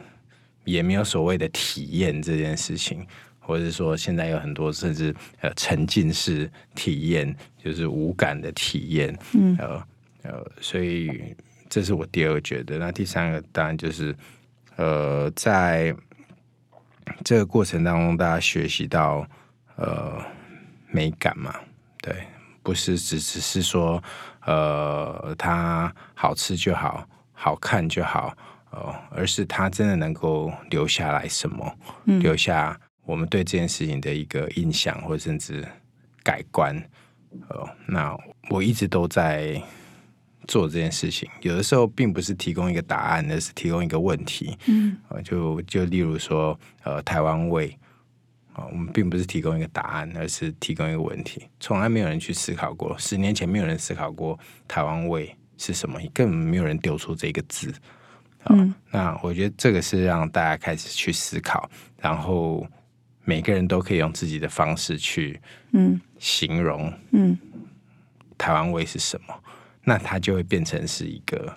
[0.64, 3.06] 也没有所谓的体验这件事情，
[3.40, 9.88] 或者是说现在有很多甚至呃沉浸式体验，就是无感的体验，嗯呃
[10.24, 11.36] 呃，所以
[11.70, 12.78] 这是我第二个觉得。
[12.78, 14.16] 那第三个当然就是
[14.78, 15.94] 呃，在
[17.26, 19.28] 这个过程当中，大家学习到
[19.76, 20.24] 呃
[20.90, 21.54] 美感嘛，
[22.02, 22.16] 对，
[22.62, 24.02] 不是只只是说
[24.46, 28.34] 呃它好吃就好，好看就好，
[28.74, 35.64] 呃，而是他真的能够留下来什么，留下我们对这件事情的一个印象，或甚至
[36.24, 36.76] 改观。
[37.50, 38.18] 哦，那
[38.50, 39.62] 我一直都在
[40.48, 44.58] 做这件事情，有的时候并不是提供一个答案，而是提供一个问题。
[44.66, 47.78] 嗯呃，就就例如说，呃，台湾味，
[48.54, 51.48] 啊、我们并不是提供一个答案，而是提供一个问题。
[51.60, 57.72] 从来没有人去思考过，十年前没有人思考过台湾味是什么，根本没有人丢出这个字。
[58.44, 58.74] 啊、嗯。
[58.92, 62.66] 那我觉得这个是让大家开始去思考，然后
[63.24, 65.40] 每个人都可以用自己的方式去
[65.72, 66.00] 嗯。
[66.20, 67.38] 形容嗯。
[68.38, 69.44] 台湾味是什么，
[69.84, 71.56] 那它就会变成是一个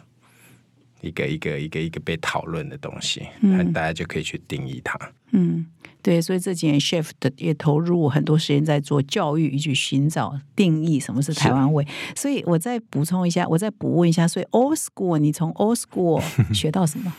[1.01, 4.97] 一个一个一个一个被讨论的东西，那大家就可以去定义它。
[5.33, 5.67] 嗯，
[6.07, 11.85] 对，所以这几年 chef 的也投入很多时间在做教育，以及寻找定义什么是台湾味。
[12.15, 16.23] 所以我再补充一下，我再补问一下，所以 old school 你从 old school
[16.55, 17.13] 学到什么？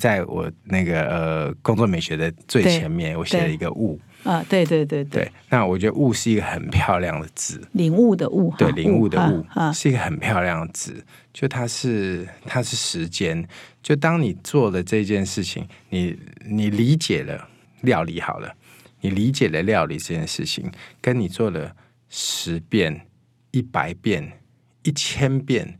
[0.00, 13.46] 在我那个呃工作美学的最前面，我写了一个“悟啊，对对对”，对，那我觉得“悟”是一个很漂亮的字，领悟的悟，对，哈领悟的哈悟哈是一个很漂亮的字，就它是它是时间，
[13.82, 17.46] 就当你做了这件事情，你你理解了
[17.84, 18.56] 料理好了，
[19.00, 20.70] 你理解了料理这件事情，
[21.00, 21.76] 跟你做了
[22.08, 23.06] 十遍、
[23.50, 24.40] 一百遍、
[24.82, 25.78] 一千遍，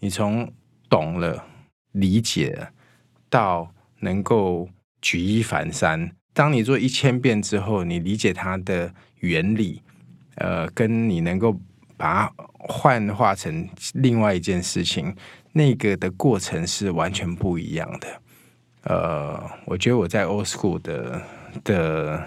[0.00, 0.50] 你从
[0.88, 1.44] 懂了、
[1.92, 2.68] 理解，
[3.28, 4.68] 到能够
[5.00, 6.12] 举一反三。
[6.32, 9.82] 当你做一千遍之后，你理解它的原理，
[10.36, 11.60] 呃，跟你能够
[11.96, 15.14] 把它幻化成另外一件事情，
[15.52, 18.22] 那个的过程是完全不一样的。
[18.88, 21.20] 呃，我觉得我在 old school 的
[21.62, 22.26] 的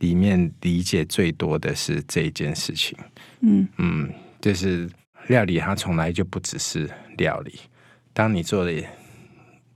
[0.00, 2.98] 里面理解最多的是这一件事情。
[3.40, 4.90] 嗯嗯，就是
[5.28, 7.60] 料理，它从来就不只是料理。
[8.12, 8.72] 当你做了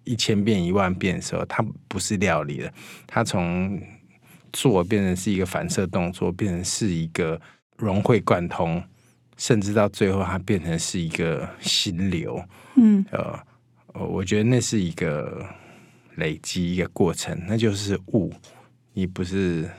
[0.02, 2.72] 一千遍、一万遍的时候，它不是料理了，
[3.06, 3.80] 它从
[4.52, 7.40] 做变成是一个反射动作，变成是一个
[7.76, 8.82] 融会贯通
[9.36, 12.42] 甚至到最后它变成是一个心流。
[12.74, 13.38] 嗯呃，
[13.94, 15.46] 呃我觉得那是一个
[16.16, 18.32] 累积一个过程，那就是悟。
[18.94, 19.70] 你不是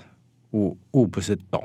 [0.52, 1.64] 悟，悟不是懂，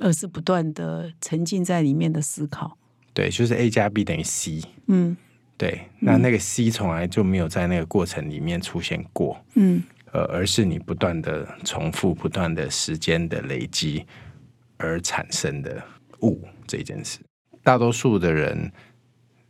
[0.00, 2.76] 而是不断的沉浸在里面的思考。
[3.14, 4.60] 对，就是 A 加 B 等于 C。
[4.86, 5.16] 嗯
[5.56, 9.42] 对，那那个 C 从来就没有在那个过程里面出现过。
[9.54, 9.82] 嗯
[10.12, 14.04] 呃，而是你不断的重复、不断的时间的累积
[14.76, 15.82] 而产生的
[16.20, 17.18] 悟这件事。
[17.62, 18.70] 大多数的人，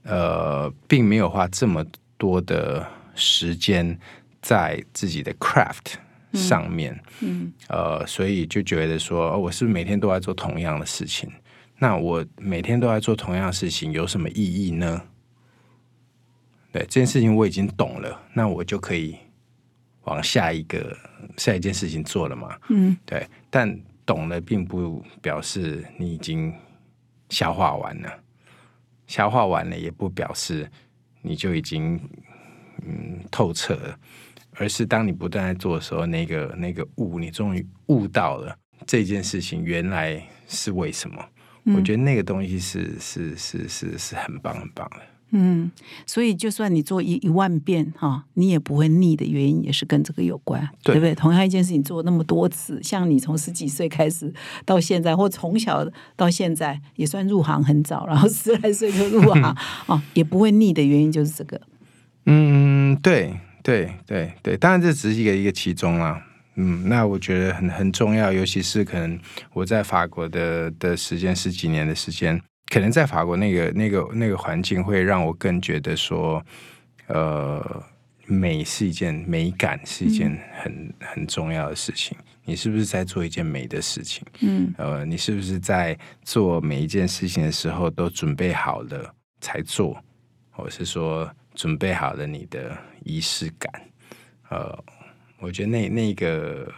[0.04, 1.84] 呃，并没有花这么
[2.16, 3.98] 多的时间
[4.40, 5.94] 在自己的 craft
[6.32, 11.30] 上面，嗯呃，所以就觉得说，哦我是不是每天都在做同样的事情？
[11.78, 14.34] 那我每天都在做同样的事情，有什么意
[14.66, 15.02] 义呢？
[16.72, 19.16] 对这件事情我已经懂了，那我就可以
[20.04, 20.96] 往下一个
[21.36, 22.56] 下一件事情做了嘛？
[22.70, 26.52] 嗯对，但懂了并不表示你已经
[27.28, 28.10] 消化完了，
[29.06, 30.70] 消化完了也不表示
[31.20, 32.00] 你就已经
[32.86, 33.98] 嗯透彻了，
[34.52, 41.24] 而是当你不断在做的时候，那个那个悟，你终于悟到了这件事情原来是为什么。
[41.64, 44.96] 我觉得那个东西是是是是是很棒很棒的。
[45.34, 45.70] 嗯，
[46.06, 51.14] 所以就算你做一一万遍哈，你也不会腻的原因也是跟这个有关，对对不对？
[51.14, 54.30] 同样一件事情做那么多次，像你从十几岁开始
[54.66, 61.58] 到现在，或从小到现在也算入行很早，然后十来岁就入行 哦，也不会腻的原因就是这个。
[62.26, 66.22] 嗯，对对对对，当然这只是一个一个其中啦。
[66.56, 69.18] 嗯，那我觉得很很重要，尤其是可能
[69.54, 72.38] 我在法国的的时间十几年的时间，
[72.70, 76.44] 可能在法国那个那个那个环境会让我更觉得说，
[77.06, 77.82] 呃，
[78.26, 82.16] 美是一件美感是一件很、很重要的事情。
[82.44, 84.22] 你是不是在做一件美的事情？
[84.40, 89.96] 嗯呃，你是不是在做每一件事情的时候都准备好了才做，
[90.50, 93.72] 或是说准备好了你的仪式感？
[94.50, 94.78] 呃，
[95.38, 96.72] 我觉得那那个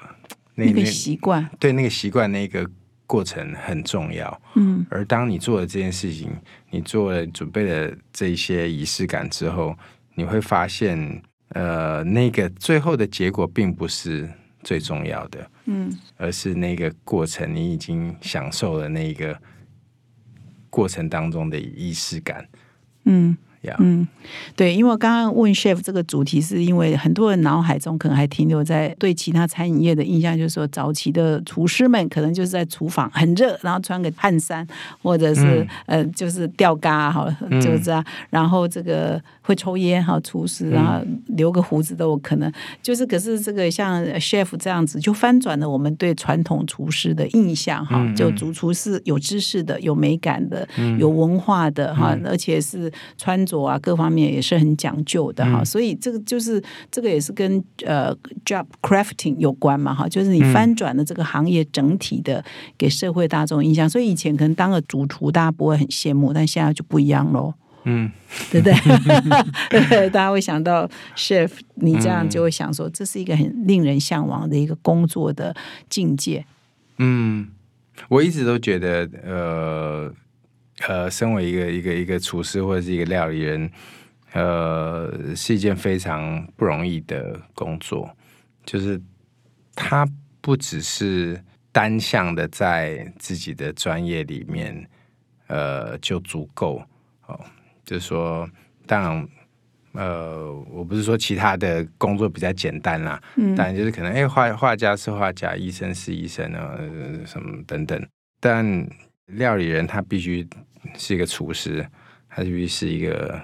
[0.55, 2.69] 那那个习惯，对那个习惯那个
[3.07, 4.43] 过程很重要。
[4.55, 6.31] 嗯而当你做了这件事情，
[6.71, 9.77] 你做了准备了这些仪式感之后，
[10.15, 14.31] 你会发现，呃，那个最后的结果并不是
[14.63, 15.51] 最重要的。
[15.67, 19.37] 嗯而是那个过程，你已经享受了那个
[20.71, 22.47] 过程当中的仪式感
[23.05, 23.37] 嗯。
[23.65, 23.77] 呀。
[23.79, 24.07] 嗯，
[24.57, 34.67] 对，因为我刚刚问 chef 这个主题，是因为很多人脑海中可能还停留在对其他餐饮业的印象，就是说早期的厨师们可能就是在厨房很热，然后穿个汗衫，
[35.03, 36.05] 或者是、嗯。
[36.05, 37.27] 呃就是吊嘎哈，
[37.61, 42.51] 就这样，然后这个会抽烟哈，厨师然后留个胡子都有可能，
[42.83, 50.67] 就是可是这个像 chef 这样子，就翻转了我们对传统厨师的印象哈，嗯就主厨是有知识的、有美感的、
[50.99, 62.43] 有文化的哈，而且是穿着啊各方面也是很讲究的哈，所以这个就是这个也是跟呃 job crafting 有关嘛哈，就是你翻转了这个行业整体的
[62.79, 67.53] 给社会大众印象，所以以前可能当个主厨大家不会很羡慕，但现在就不一样喽。
[67.85, 68.11] 嗯，
[68.51, 68.75] 对不对？
[69.89, 75.55] 对，大家会想到 chef，你这样就会想说，这是一个很令人向往的一个工作的
[75.89, 76.45] 境界。
[76.99, 77.49] 嗯，
[78.09, 80.15] 我一直都觉得，呃
[80.89, 83.71] 呃，身为一个一个一个厨师或者是一个料理人，
[84.33, 88.11] 呃，是一件非常不容易的工作。
[88.65, 89.01] 就是
[89.75, 90.09] 他
[90.41, 91.39] 不只是
[91.71, 94.89] 单向的在自己的专业里面，
[95.49, 96.83] 呃，就足够
[97.27, 97.39] 哦。
[97.85, 98.49] 就是说，
[98.87, 99.29] 当然，
[99.93, 108.07] 呃，我不是说其他的工作比较简单啦，嗯当然就是可能，哎、画画家是画家，医生是医生啊，呃什么等等。
[108.41, 108.89] 但
[109.27, 110.47] 料理人他必须
[110.97, 111.87] 是一个厨师，
[112.29, 113.41] 他必须是一个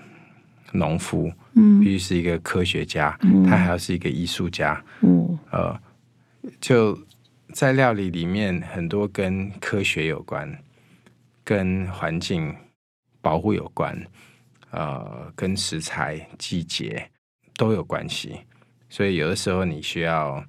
[0.72, 4.83] 农夫，嗯必须是一个科学家，他还要是一个艺术家。
[5.03, 5.81] 嗯呃，
[6.61, 6.98] 就
[7.53, 10.59] 在料理里面，很多跟科学有关，
[11.42, 12.55] 跟环境
[13.20, 14.00] 保护有关，
[14.70, 17.11] 呃，跟食材、季节
[17.56, 18.40] 都有关系。
[18.88, 20.44] 所以有的时候你需要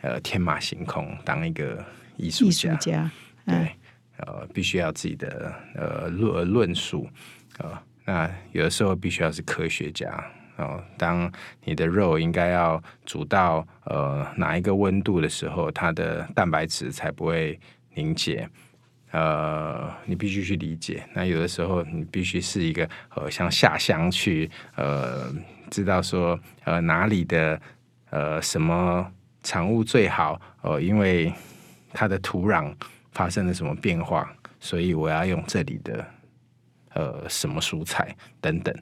[0.00, 1.84] 呃天马行空，当一个
[2.16, 3.10] 艺术艺家，术家，
[3.46, 3.70] 对，
[4.18, 7.08] 呃，必须要自己的呃论论述，
[7.58, 10.24] 呃，那有的时候必须要是科学家
[10.56, 10.82] 哦。
[10.98, 11.30] 当
[11.64, 17.58] 你的肉应该要煮到呃哪一个温度的时候，它的蛋白质才不会
[17.94, 18.48] 凝结。
[19.14, 21.08] 呃，你必须去理解。
[21.14, 25.32] 那有的时候，你必须是一个呃，像下乡去呃，
[25.70, 27.60] 知道说呃哪里的
[28.10, 29.08] 呃什么
[29.44, 31.32] 产物最好呃，因为
[31.92, 32.74] 它的土壤
[33.12, 36.04] 发生了什么变化，所以我要用这里的
[36.94, 38.74] 呃什么蔬菜等等。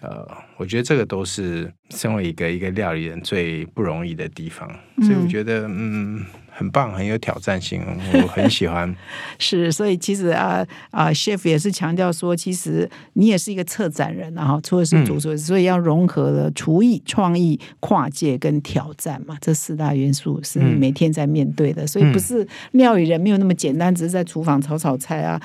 [0.00, 0.26] 呃，
[0.56, 4.68] 我觉得这个都是身为一个一个料理人最不容易的地方，
[5.00, 6.26] 所以我觉得嗯。
[6.56, 7.82] 很棒，很有挑战性，
[8.14, 8.94] 我很喜欢。
[9.38, 21.86] 是，所以其实啊啊，chef 也是强调说，其实你也是一个策展人，然后除了是主厨，所以要融合了厨艺、创意、跨界跟挑战嘛，这四大元素是你每天在面对的。
[21.86, 25.38] 所以不是料理人没有那么简单，只是在厨房炒炒菜啊，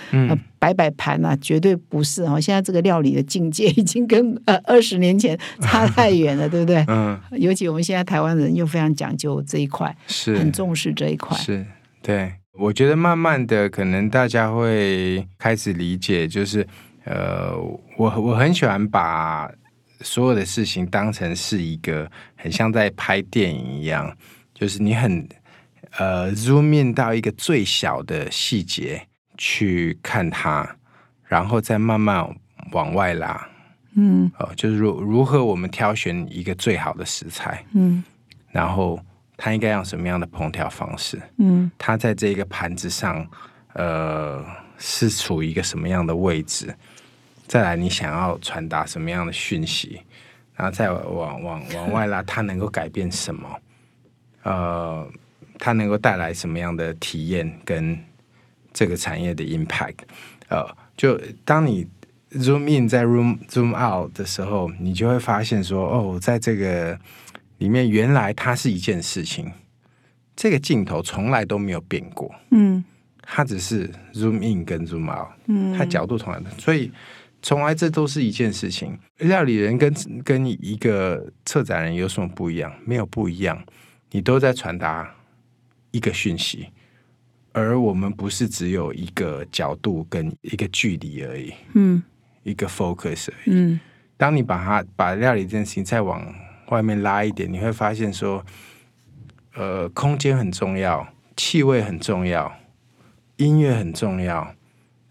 [0.62, 2.39] 摆摆盘啊，绝对不是哦。
[2.39, 6.86] 现在这个料理的境界 已经跟呃二十年前 差太远了，对不对？
[6.88, 7.20] 嗯。
[7.32, 10.93] 尤其我们现在台湾人又非常讲究这一块，是很重视。
[10.93, 11.66] 这一块是
[12.03, 16.68] 对，我觉得慢慢的，可能大家会开始理解，就是
[17.05, 17.57] 呃，
[17.97, 19.49] 我我很喜欢把
[20.01, 24.16] 所有的事情当成是一个很像在拍电影一样，
[24.53, 25.28] 就是你很
[25.97, 29.01] 呃 zoom in 到一个最小的细节
[29.44, 30.76] 去看它，
[31.24, 32.24] 然后再慢慢
[32.72, 33.50] 往外拉，
[33.96, 38.04] 嗯，哦，就是如如何我们挑选一个最好的食材，嗯，
[38.52, 39.00] 然后。
[39.44, 41.20] 它应该用什么样的烹调方式？
[41.39, 43.28] 嗯，它在这个盘子上，
[43.74, 44.46] 呃，
[44.78, 46.72] 是处于一个什么样的位置？
[47.48, 50.00] 再来，你想要传达什么样的讯息？
[50.54, 53.50] 然后再往往往外拉，它能够改变什么？
[54.44, 55.10] 呃，
[55.58, 57.98] 它能够带来什么样的体验跟
[58.74, 59.97] 这个产业的 impact？
[60.49, 60.65] 呃，
[60.97, 61.88] 就当你
[62.32, 66.99] zoom in 在 room zoom out 的时候，你就会发现说，哦，在这个。
[67.61, 69.51] 里面原来它是一件事情，
[70.36, 72.84] 这个镜头从来都没有变过，嗯，
[73.22, 76.91] 它只是 zoom in 跟 zoom out，嗯，它角度同样的，所以
[77.43, 78.97] 从来这都是一件事情。
[79.19, 79.93] 料理人跟
[80.26, 82.74] 跟一个策展人有什么不一样？
[82.84, 83.63] 没有不一样，
[84.09, 85.13] 你都在传达
[85.91, 86.67] 一个讯息，
[87.54, 92.02] 而我们不是只有一个角度跟一个距离而已，嗯，
[92.43, 93.52] 一个 focus 而已。
[93.52, 93.80] 嗯，
[94.18, 96.34] 当你把它把料理这件事情再往
[96.68, 98.45] 外面拉一点，你会发现说，
[99.56, 102.52] 呃，空间很重要，气味很重要，
[103.38, 104.56] 音乐很重要，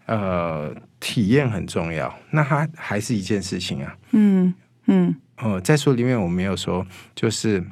[0.06, 2.14] 呃，体验很重要。
[2.30, 3.96] 那它还是一件事情啊。
[4.12, 4.54] 嗯
[4.86, 5.14] 嗯。
[5.42, 7.64] 哦，在书里面我没有说，就是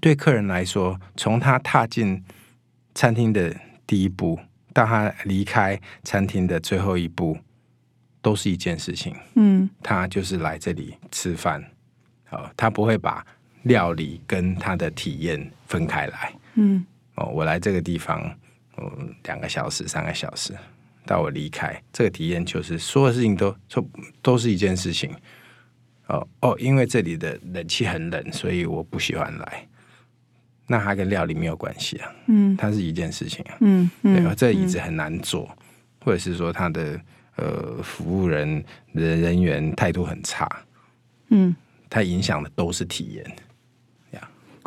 [0.00, 2.22] 对客人来说，从他踏进
[2.94, 3.56] 餐厅的
[3.86, 4.38] 第一步
[4.72, 7.38] 到他离开餐厅的最后一步，
[8.20, 9.14] 都是一件事情。
[9.34, 11.62] 嗯，他就是来这里吃饭。
[12.56, 13.24] 他不会把
[13.62, 16.34] 料理跟他的体验分开来。
[16.54, 18.20] 嗯，哦，我来这个地方，
[18.76, 20.52] 嗯，两个小时、三个小时，
[21.06, 25.14] 到我离开，这个体验就是所有事情都都都是一件事情。
[26.08, 29.68] 哦哦，因为这里的冷气很冷，所以我不喜欢来。
[30.66, 32.10] 那它跟料理没有关系啊。
[32.26, 33.56] 嗯，它是一件事情啊。
[33.60, 35.48] 嗯嗯，对这椅子很难坐，
[36.04, 37.00] 或者是说它的
[37.36, 40.48] 呃服务人人人员态度很差。
[41.30, 41.54] 嗯。
[41.90, 43.36] 它影响的都是体验。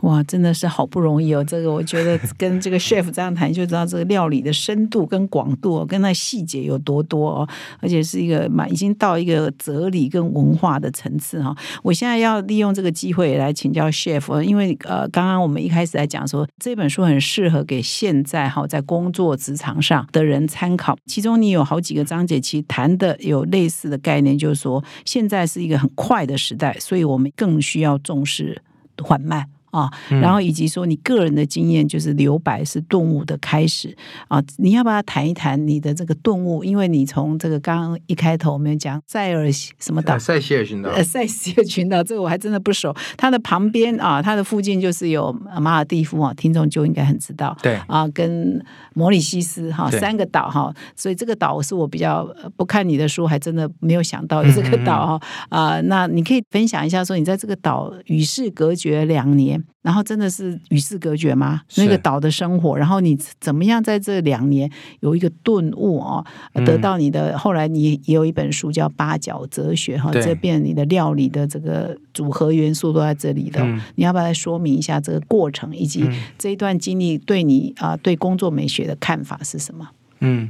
[0.04, 1.44] 哇，真的是好不容易哦！
[1.44, 7.50] 这个我觉得跟这个 chef 这样谈，就知道这个料理的深度跟广度，跟那细节有多多哦。
[7.80, 11.56] 而且是一个蛮已经到一个哲理跟文化的层次哈。
[11.82, 20.96] 我现在要利用这个机会来请教 chef，因为呃，刚刚我们一开始在讲说这本书很适合给现在哈在工作职场上的人参考。
[21.08, 28.62] 其中你有好几个章节，其实谈的有类似的概念，就是说现在是一个很快的时代，所以我们更需要重视
[29.02, 29.48] 缓慢。
[29.78, 33.96] 啊，然后以及说你个人的经验，就是留白是顿悟的开始
[34.28, 34.44] 啊！
[34.58, 36.64] 你要不要谈一谈你的这个顿悟？
[36.64, 42.92] 因为你从这个刚刚一开头我们讲塞尔什么岛，塞西尔群岛，呃，塞西尔群岛，这个我还真的不熟。
[43.16, 47.56] 它的旁边啊，它的附近就是有马尔蒂夫啊，听众就应该很知道。
[47.62, 48.60] 对啊，跟
[48.96, 55.82] 摩里西斯哈三个岛哈，所以这个岛是我比较不看你的书，还真的没有想到有这个岛哈啊。
[55.82, 59.64] 那你可以分享一下，说你在这个岛与世隔绝两年。
[59.82, 61.62] 然后真的是与世隔绝吗？
[61.78, 66.26] 那个岛的生活，然后你怎么样在这两年有一个顿悟哦，
[66.66, 73.66] 得到你的后来你也有一本书叫《八角哲学》哈，这边你的料理的这个组合元素都在这里的，
[73.96, 79.88] 你要不要来说明一下这个过程以及这一段经历对你啊对工作美学的看法是什么？
[80.20, 80.50] 嗯，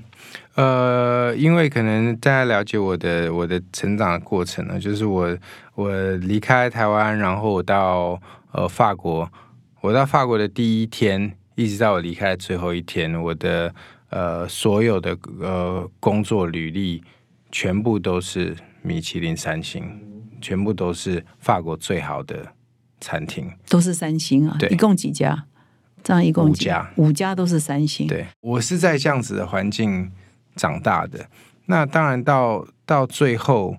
[0.55, 5.38] 呃，因为可能大家了解我的我的成长的过程呢，就是我
[5.76, 5.91] 我
[6.22, 8.20] 离开台湾，然后我到。
[8.58, 9.32] 呃，法国，
[9.82, 13.72] 我到法国的第一天，一直到我离开的最后一天，我的
[14.10, 17.03] 呃所有的呃工作履历
[17.51, 19.84] 全部都是米其林三星，
[20.41, 22.51] 全部都是法国最好的
[22.99, 24.58] 餐厅，都是三星啊。
[24.58, 25.45] 对，一共几家？
[26.03, 28.08] 这样一共五家，五家都是三星。
[28.08, 30.12] 对，我是在这样子的环境
[30.55, 31.30] 长大的。
[31.68, 33.78] 那当然到到最后，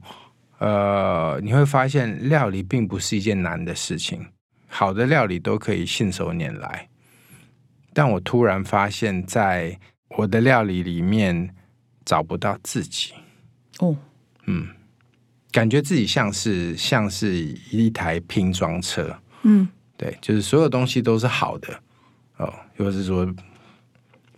[0.59, 4.25] 呃，你会发现料理并不是一件难的事情，
[4.69, 6.89] 好的料理都可以信手拈来。
[7.93, 9.77] 但我突然发现，在
[10.11, 11.53] 我的料理里面
[12.05, 13.13] 找不到自己。
[13.81, 13.97] 哦，
[14.47, 14.69] 嗯，
[15.51, 19.19] 感觉自己像是像是一台拼装车。
[19.43, 19.69] 嗯。
[19.97, 21.83] 对，就是所有东西都是好的。
[22.37, 23.27] 哦，或者是说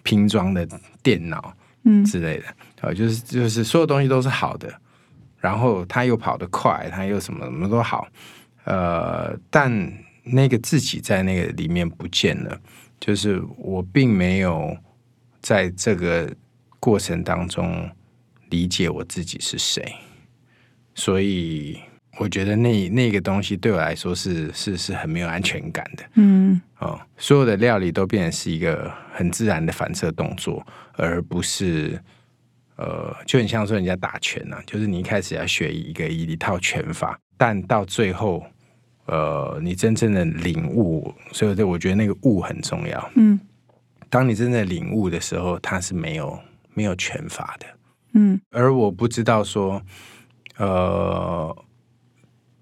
[0.03, 0.67] 拼装的
[1.03, 1.55] 电脑
[1.85, 2.03] 嗯。
[2.03, 2.45] 之类的，
[2.81, 4.73] 哦，就是就是所有东西都是好的，
[5.39, 8.09] 然后它又跑得快，它又什么什么都好，
[8.65, 9.71] 呃，但
[10.33, 12.61] 那个自己在那个里面不见了，
[12.99, 14.77] 就是我并没有
[15.41, 16.33] 在这个
[16.79, 17.89] 过程当中
[18.51, 19.95] 理解我自己是谁，
[20.95, 21.79] 所以
[22.19, 26.05] 我觉得那那个东西对我来说是是是很没有安全感的。
[26.15, 26.61] 嗯。
[26.79, 32.01] 哦，所有的料理都变成是一个很自然的反射动作，而不是
[32.77, 38.43] 呃，就很像说人家打拳呐、就是你一开始要学一个一套拳法，但到最后，
[39.11, 43.11] 呃，你真正的领悟，所以这我觉得那个悟很重要。
[43.17, 43.39] 嗯
[44.09, 46.39] 当你真正领悟的时候，它是没有
[46.75, 47.67] 没有拳法的。
[48.13, 49.83] 嗯而我不知道说，
[50.59, 51.65] 呃，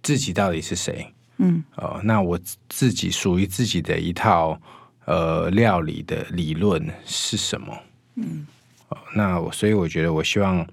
[0.03, 1.07] 自己到底是谁。
[1.37, 2.39] 嗯哦，那我
[2.69, 4.59] 自己属于自己的一套
[5.05, 7.79] 呃料理的理论是什么？
[8.17, 8.47] 嗯，
[8.89, 10.67] 哦，那我所以我觉得我希望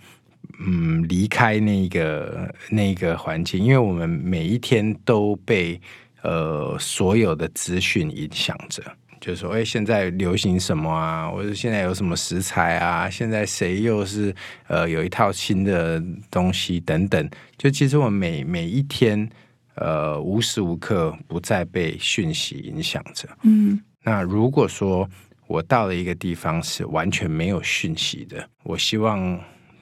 [0.59, 5.79] 嗯离开那个那个环境，因为我们每一天都被
[6.21, 8.83] 呃所有的资讯影响着。
[9.21, 11.27] 就是说，哎、现在流行什么啊？
[11.27, 13.09] 或者现在有什么食材啊？
[13.09, 14.35] 现在谁又是
[14.67, 15.99] 呃有一套新的
[16.29, 17.27] 东西等等？
[17.57, 19.27] 就其实我们每每一天
[19.75, 23.27] 呃无时无刻不再被讯息影响着。
[23.41, 25.09] 嗯那如果说
[25.47, 29.39] 我到了一个地方是完全没有讯息的，我希望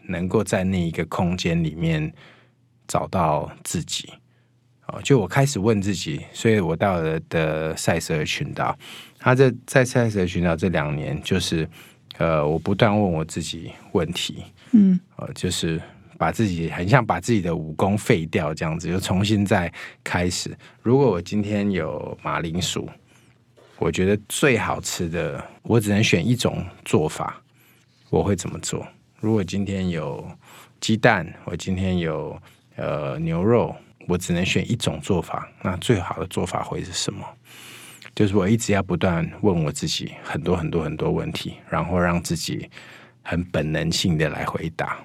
[0.08, 2.12] 能够在那一个空间里面
[2.88, 4.12] 找到自己。
[4.88, 8.78] 哦，就我开始问自己，所以我到了的塞舌尔群岛，
[9.18, 11.68] 他在在塞舌尔群岛这两年，就是
[12.18, 14.44] 呃，我不断问我自己问题，
[14.74, 15.82] 嗯呃，就是
[16.18, 19.72] 把自己很像把自己的武功废掉这样子，就重新再
[20.04, 20.56] 开始。
[20.82, 22.88] 如果我今天有马铃薯，
[23.80, 27.42] 我觉得最好吃的，我只能选一种做法，
[28.10, 28.86] 我会怎么做？
[29.24, 30.30] 如果今天有
[30.82, 32.38] 鸡蛋，我今天有
[32.76, 33.74] 呃牛肉，
[34.06, 37.26] 我只能选一种做法，那最好的做法会是什么？
[38.14, 42.70] 就是我一直要不断问我自己很多很多很多问题，然后让自己
[43.22, 44.98] 很本能性的来回答，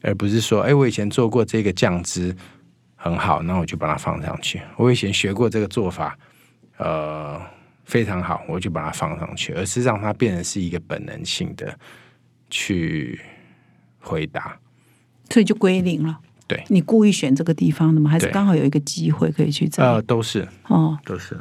[0.00, 2.32] 而不是说，哎，我以前做过这个酱汁
[2.94, 4.62] 很好，那我就把它放上去。
[4.76, 6.16] 我以前学过这个做法，
[6.76, 7.42] 呃，
[7.84, 11.76] 非常好，我就把它放上去，而是让它变成是一个本能性的
[12.48, 13.20] 去
[14.06, 14.58] 回答。
[15.30, 16.20] 所以就归零了。
[16.48, 18.08] 对你故意选这个地方的吗？
[18.08, 19.82] 还是刚好有一个机会可以去这？
[19.82, 21.36] 呃，都是哦，都是。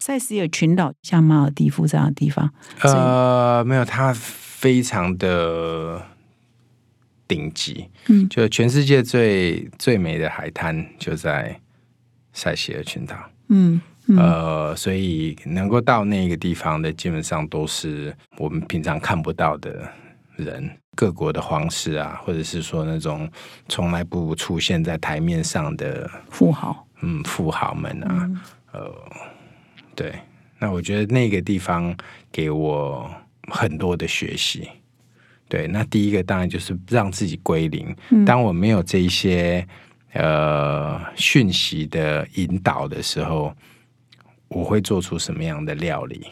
[0.00, 2.52] 塞斯尔群岛像马尔蒂夫这样的地方，
[2.82, 6.02] 呃，没有，它非常的
[7.28, 11.60] 顶级，嗯就全世界最最美的海滩就在
[12.32, 13.16] 塞西尔群岛，
[13.48, 19.86] 嗯嗯呃，所以能够到那个地方的，基本上都是我们平常看不到的
[20.40, 23.30] 人，各国的皇室啊，或者是说那种
[23.68, 28.30] 从来不出现在台面上的富豪，嗯富豪们啊，
[28.72, 28.92] 呃，
[29.94, 30.14] 对，
[30.58, 31.96] 那我觉得那个地方
[32.32, 33.10] 给我
[33.48, 34.68] 很多的学习。
[35.48, 37.92] 对，那第一个当然就是让自己归零。
[38.24, 39.66] 当我没有这一些
[40.12, 43.52] 呃讯息的引导的时候，
[44.46, 46.24] 我会做出什么样的料理？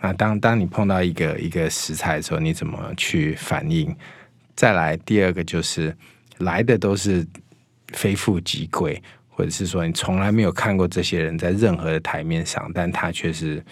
[0.00, 3.94] 那当当你碰到一个一个食材的时候，你怎么去反应？
[4.54, 5.96] 再来第二个就是
[6.38, 7.26] 来的都是
[7.92, 13.64] 非富即贵，或者是说你从来没有看过这些人在任何的台面上，但他却是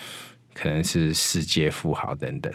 [0.55, 2.53] 可能是世界富豪等等。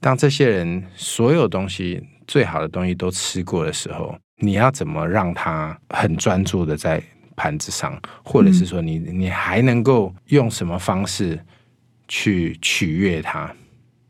[0.00, 7.02] 当这些人所有东西最好的东西都吃过的时候，你要怎么让他很专注的在
[7.36, 11.38] 盘子上，或者是说你你还能够用什么方式
[12.08, 13.54] 去取悦他？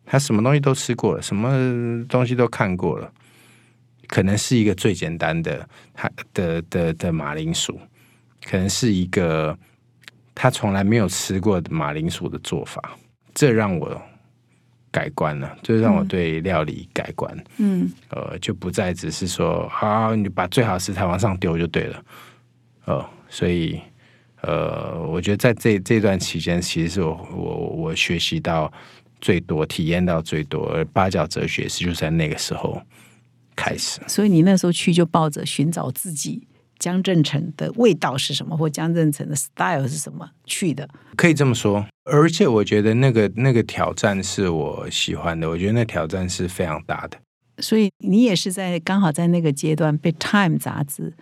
[0.06, 3.12] 他什么东西都吃过了，什么东西都看过了，
[4.06, 7.78] 可能是一个最简单的他的的的马铃薯，
[8.42, 9.58] 可能是一个
[10.34, 12.96] 他从来没有吃过的马铃薯的做法，
[13.34, 14.00] 这让我
[14.90, 17.44] 改观了，这让我对料理改观。
[17.58, 22.02] 嗯呃，就不再只是说啊，你把最好的食材往上丢就对了。
[22.86, 23.78] 呃，所以
[24.42, 28.72] 呃，我觉得在这这段期间，其实是我我我学习到
[29.20, 32.80] 最多、体验到最多，而八角哲学是就在那个时候
[33.56, 34.00] 开始。
[34.06, 36.46] 所以你那时候去就抱着寻找自己
[36.78, 40.88] 江正成的味道是什么，或江正成的 style 是什么去的。
[41.16, 47.18] 可以这么说，而且我觉得那个那个挑战是我喜欢的，我觉得那挑战是非常大的。
[47.60, 51.12] 所以你也是在刚好在那个阶段被《Time》杂志。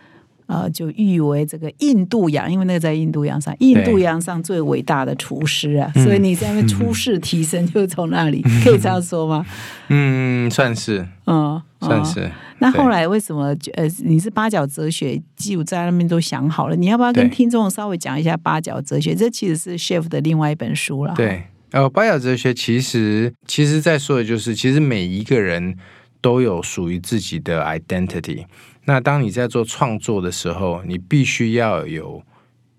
[0.46, 9.44] 呃，就誉为这个印度洋，因为那个在印度洋上，印度洋上最伟大的厨师啊，所以你在那边出世提升就从那里， 可以这样说吗？
[9.88, 12.30] 嗯，算是，嗯，算是。
[12.58, 19.14] 那后来为什么呃，你是八角哲学，基础在那边都想好了，你要不要跟听众稍微讲一下八角哲学？
[19.14, 21.12] 这其实是 Chef 的另外一本书了。
[21.16, 21.42] 对，
[21.72, 25.76] 呃，八角哲学其实其实在说的就是，其实每一个人
[26.22, 28.44] 都有属于自己的 identity。
[28.88, 32.22] 那当你在做创作的时候，你必须要有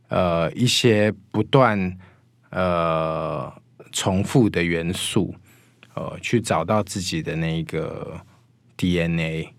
[0.08, 1.98] 呃一些不断
[2.50, 3.52] 呃
[3.92, 5.36] 重复的元素，
[5.96, 8.20] 呃，去找到自己的那个
[8.78, 9.50] DNA。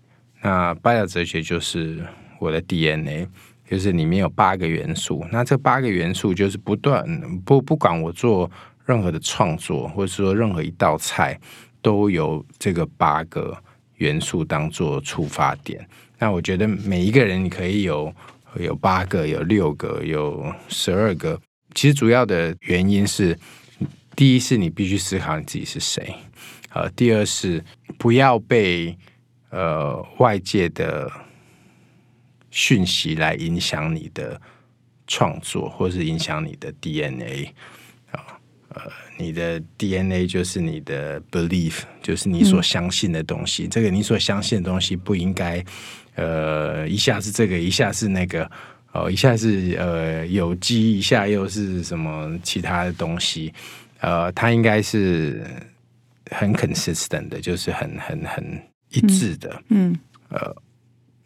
[0.41, 2.03] 那八角哲学就是
[2.39, 3.27] 我的 DNA，
[3.69, 5.23] 就是里面有八个元素。
[5.31, 7.05] 那这八个元素就是不断
[7.45, 8.49] 不不管我做
[8.85, 11.39] 任何的创作，或者说任何一道菜，
[11.79, 13.55] 都有这个八个
[13.97, 15.87] 元素当做出发点。
[16.19, 18.13] 那我觉得每一个人你可以有
[18.57, 21.39] 有八个、有六个、有十二个。
[21.73, 23.37] 其实主要的原因是，
[24.15, 26.13] 第一是你必须思考你自己是谁，
[26.73, 27.63] 呃，第二是
[27.97, 28.97] 不要被
[29.51, 31.09] 呃外界的
[32.49, 34.41] 讯息来影响你的
[35.07, 37.53] 创作，或是影响你的 DNA
[38.11, 38.35] 啊，
[38.69, 38.81] 呃，
[39.17, 43.67] 你的 DNA 就是你的 belief，就是你所相信的东西。
[43.67, 45.63] 这个你所相信的东西不应该。
[46.19, 48.49] 呃，一下是这个，一下是那个，
[48.91, 53.53] 哦，一下是呃有机，一下又是什么其他的东西，
[54.01, 55.41] 呃，它应该是
[56.31, 59.97] 很 consistent 的，就是很很很一致的，嗯，
[60.27, 60.53] 呃，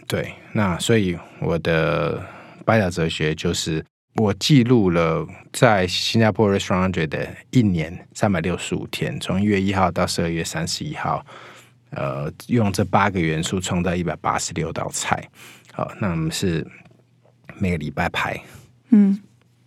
[0.06, 2.24] 对，那所以我的
[2.64, 3.84] 八角哲学就是
[4.18, 11.26] 我记录了在新加坡 restaurant 的一年三百六十五天，从一月一号到十二月三十一号。
[11.96, 15.30] 呃，用这八个元素创造一百八十六道菜，
[15.72, 16.66] 好，那我们是
[17.58, 18.40] 每个礼拜排，
[18.90, 19.20] 嗯。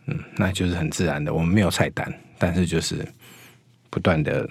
[0.09, 2.09] 嗯，那就是很自然的，我们没有菜单，
[2.39, 3.05] 但是就是
[3.91, 4.49] 不断的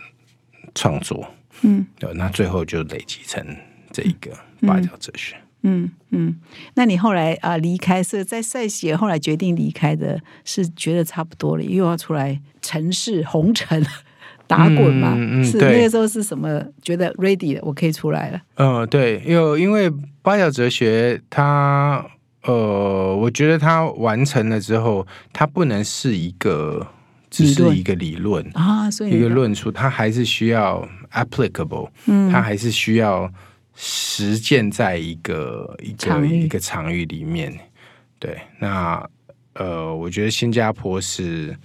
[0.74, 1.26] 创作，
[1.62, 3.42] 嗯，对，那最后就累积成
[3.90, 4.32] 这一个
[4.68, 6.36] 八角哲学，嗯嗯，
[6.74, 13.82] 那你后来啊离开是在赛协后来决定离开的，是觉得差不多了，又要出来城市红尘。
[14.48, 16.64] 打滚嘛，是那个时候是什么？
[16.82, 18.42] 觉得 ready 了，我可以出来了。
[18.56, 19.92] 嗯，对，有因为
[20.22, 22.06] 八角哲学，它
[22.44, 26.86] 呃，我觉得它完成了之后，它不能是一个
[27.30, 33.32] 只是一个理论啊，所以一个论述，它还是需要 applicable，嗯，它还是需要
[33.76, 37.52] 实践在一个一个一个场域里面。
[38.20, 39.04] 对，那
[39.54, 41.56] 呃，我觉得新加坡是。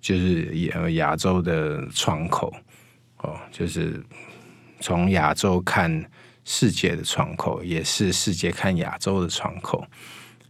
[0.00, 2.52] 就是亚亚洲的窗口
[3.18, 4.02] 哦，就是
[4.80, 6.10] 从亚洲看
[6.44, 9.86] 世界的窗口，也是世界看亚洲的窗口。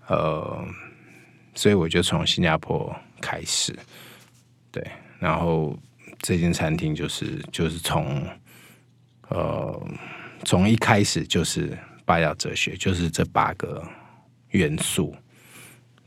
[0.07, 0.65] 呃，
[1.55, 3.77] 所以我就从新加坡开始，
[4.71, 4.85] 对，
[5.19, 5.79] 然后
[6.21, 8.25] 这间餐厅就是就是从
[9.29, 9.89] 呃
[10.45, 13.85] 从一开始就是八角哲学，就是这八个
[14.51, 15.15] 元素。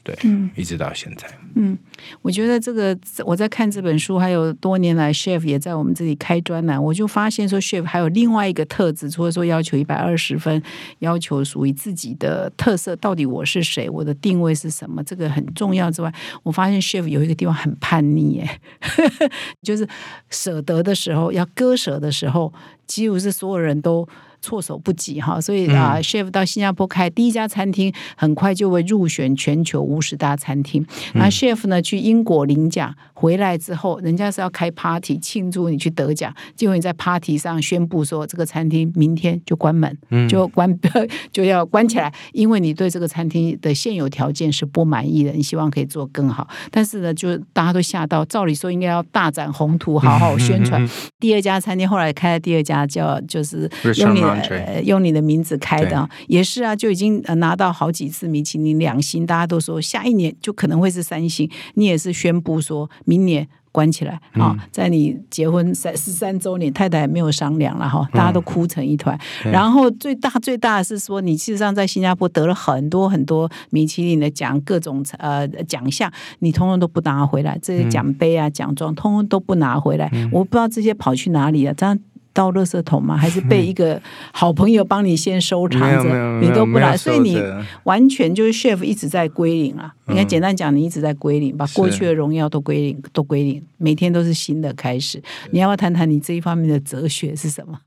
[0.04, 1.26] 对，嗯，一直到现在，
[1.56, 1.78] 嗯，
[2.22, 10.62] 我觉得这个我在看这本书，还有多年来，chef 也在我们这里开专栏，我就发现说，chef 还有另外一个特质，除了说要求一百二十分，
[11.00, 18.60] 要求属于自己的特色，到底我是谁，我的定位是什么，这个很重要之外，我发现 chef 有一个地方很叛逆，哎，
[19.64, 19.88] 就是
[20.30, 22.54] 舍得的时候，要割舍的时候，
[22.86, 24.06] 几乎是所有人都。
[24.44, 30.86] 措手不及哈，所以啊，chef 到新加坡开第一家餐厅，很快就会入选全球五十大餐厅。
[31.14, 40.70] 那 chef 呢去英国领奖回来之后，人家是要开 party 庆祝你去得奖，结果你在 party 上宣布说这个餐厅明天就关门，就关
[41.32, 46.46] 就要关起来，因为你对这个餐厅的现有条件是不满意的，你希望可以做更好。
[46.70, 50.86] 但是呢，就大家都吓到，照理说应该要大展宏图，好好宣传。
[51.18, 54.33] 第二家餐厅后来开了第二家叫就是用你。
[54.42, 61.50] 呃，用你的名字开的也是啊，就已经拿到好几次米其林两星，大家都说下一年就可能会是三星。
[61.76, 69.18] 你也是宣布说明年关起来啊，在你结婚三十三周年，太太也没有商量了哈，大家都哭成一团。
[69.44, 80.12] 然后最大最大的是说，你事实上在新加坡得了很多很多米其林的奖，各种呃奖项，你通通都不拿回来，这些奖杯啊奖状通通都不拿回来。
[80.32, 81.98] 我不知道这些跑去哪里了，这样。
[82.34, 83.16] 倒垃圾桶吗？
[83.16, 87.42] 还是 被一个好朋友帮你先收藏着，你都不来，所以你
[87.84, 89.94] 完全就是 chef 一直在归零啊。
[90.08, 95.22] 应该嗯简单讲，你一直在归零，把是过去的荣耀都归零，都归零，每天都是新的开始。
[95.52, 97.80] 你要不要谈谈你这一方面的哲学是什么？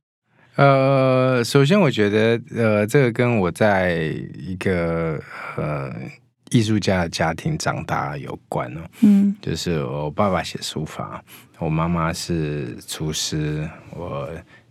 [0.57, 3.95] 呃，首先我觉得，呃，这个跟我在
[4.39, 5.21] 一个
[5.57, 5.93] 呃
[6.51, 8.81] 艺术家的家庭长大有关哦。
[9.03, 11.23] 嗯就是我爸爸写书法，
[11.59, 14.29] 我妈妈是厨师，我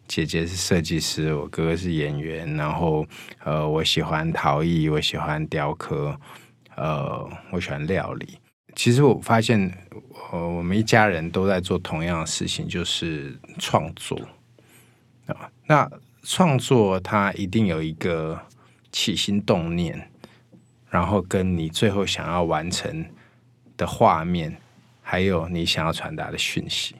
[0.08, 2.56] 姐姐是设计师，我哥哥是演员。
[2.56, 3.06] 然后，
[3.44, 6.16] 呃，我喜欢陶艺，我喜欢雕刻，
[6.76, 8.38] 呃，我喜欢料理。
[8.76, 9.60] 其实我发现，
[10.32, 14.20] 呃，我们一家人都在做同样的事情，就是创作
[15.26, 15.50] 啊。
[15.66, 15.90] 那
[16.22, 18.40] 创作它一定有一个
[18.92, 20.12] 起心动念，
[20.92, 23.06] 然后跟你最后想要完成
[23.76, 24.56] 的画面，
[25.08, 26.96] 还有你想要传达的讯息，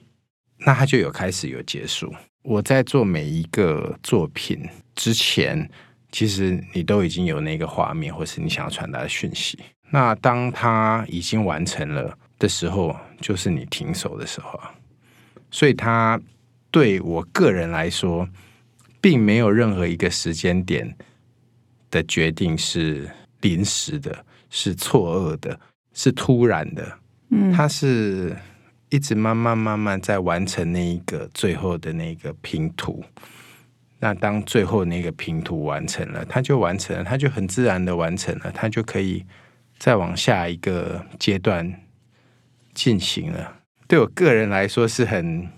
[0.60, 2.14] 那它就有开始有结束。
[2.44, 5.68] 我在做每一个作品之前，
[6.12, 9.58] 其实你都已经有那个画面，或是你想要传达的讯息。
[9.90, 14.62] 那当它已经完成了的时候，就是你停手的时候。
[15.50, 16.22] 所以它
[16.70, 18.30] 对我个人来说，
[19.02, 20.96] 并没有任何一个时间点
[21.90, 23.10] 的决定是
[23.42, 25.60] 临时的，是错愕的，
[25.92, 27.00] 是突然的。
[27.36, 28.36] 嗯它是
[28.90, 33.04] 一直慢慢慢慢在完成那一个最后的那个拼图。
[34.00, 39.26] 那当最后那个拼图完成了，它就完成了，它就很自然的完成了，它就可以
[39.80, 41.82] 再往下一个阶段
[42.74, 43.62] 进行了。
[43.88, 45.50] 对我个人来说是很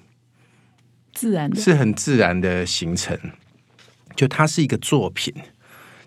[1.14, 3.18] 自然的，是很自然的形成，
[4.16, 5.34] 就它是一个作品，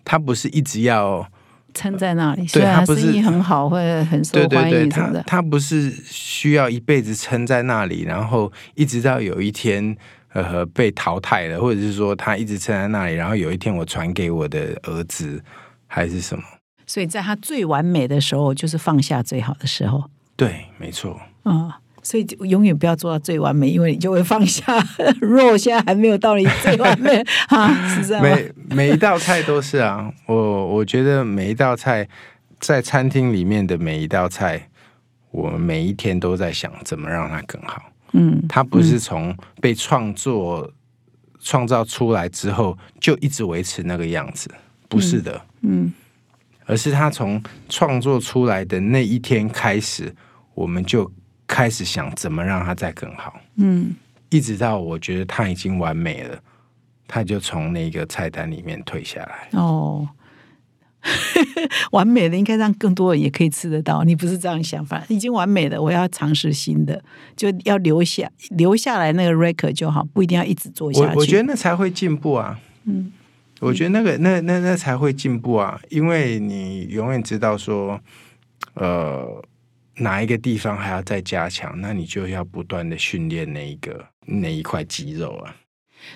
[0.04, 1.30] 它不是一直要
[1.74, 2.46] 撑在那里。
[2.46, 9.96] 虽然生意很好，或者很受欢对对对，它迎什么的，它不是需要一辈子撑在那里，然后一直到有一天
[10.32, 15.42] 呃被淘汰了，或者是说他一直撑在那里，然后有一天我传给我的儿子
[15.86, 16.44] 还是什么？
[16.86, 20.04] 所以在他最完美的时候，就是放下最好的时候
[20.36, 24.62] 对，没错，啊、所以就永远不要做到最完美，因为你就会放下。
[25.20, 28.30] 若现在还没有到你最完美 啊，是这样吗？
[28.68, 32.08] 每每一道菜都是啊，我我觉得每一道菜
[32.58, 34.68] 在餐厅里面的每一道菜，
[35.30, 37.82] 我们每一天都在想怎么让它更好。
[38.12, 40.68] 嗯它不是从被创作、
[41.40, 44.50] 创造出来之后就一直维持那个样子，
[44.88, 45.92] 不是的，嗯
[46.66, 50.14] 而是它从创作出来的那一天开始，
[50.54, 51.10] 我们就
[51.50, 53.94] 开始想怎么让它再更好，嗯
[54.30, 56.38] 一直到我觉得它已经完美了，
[57.08, 59.48] 它就从那个菜单里面退下来。
[59.58, 60.08] 哦。
[61.92, 65.02] 完美的应该让更多人也可以吃得到，你不是这样想法？
[65.08, 67.02] 已经完美的，我要尝试新的，
[67.34, 71.06] 就要留下留下来那个 record 就好，不一定要一直做下去。
[71.14, 72.60] 我我觉得那才会进步啊。
[72.84, 73.10] 嗯，
[73.60, 77.98] 我觉得那个那那那才会进步啊，因为你永远知道说，
[78.74, 79.42] 呃，
[79.98, 85.54] 哪一个地方还要再加强，那你就要不断的训练那一个那一块肌肉啊。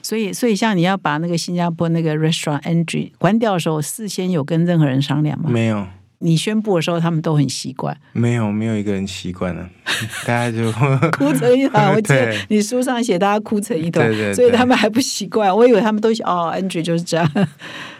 [0.03, 5.51] 所以，所以像你要把那个新加坡那个 restaurant entry 关掉的时候，事先有跟任何人商量吗？
[5.51, 5.87] 没有，
[6.20, 9.68] 你宣布的时候，他们都很习惯，没有，没有一个人习惯了，
[10.25, 10.72] 大家就
[11.12, 11.93] 哭成一团。
[11.93, 15.55] 我记得你书上写大家哭成一团，对对对所以他们还不习惯。
[15.55, 17.31] 我以为他们都哦，entry 就是这样。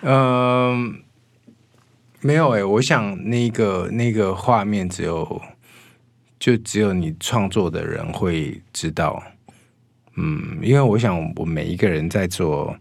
[0.01, 0.97] 嗯，
[2.22, 5.43] 没有诶、我想那个那个画面只有
[6.45, 9.22] 就只有你创作的人会知道。
[10.16, 12.76] 嗯，因为我想我每一个人在做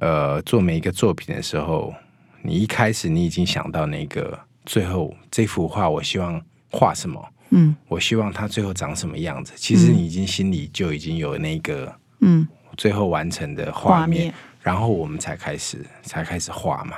[0.00, 1.94] 呃做每一个作品的时候，
[2.42, 9.52] 你一开始你已经想到那个最后这幅画，我希望画什么，嗯我希望它最后长什么样子。
[9.54, 12.44] 其实你已经心里就已经有那个嗯，
[12.76, 16.96] 最后完成的画面然后我们才开始才开始画嘛。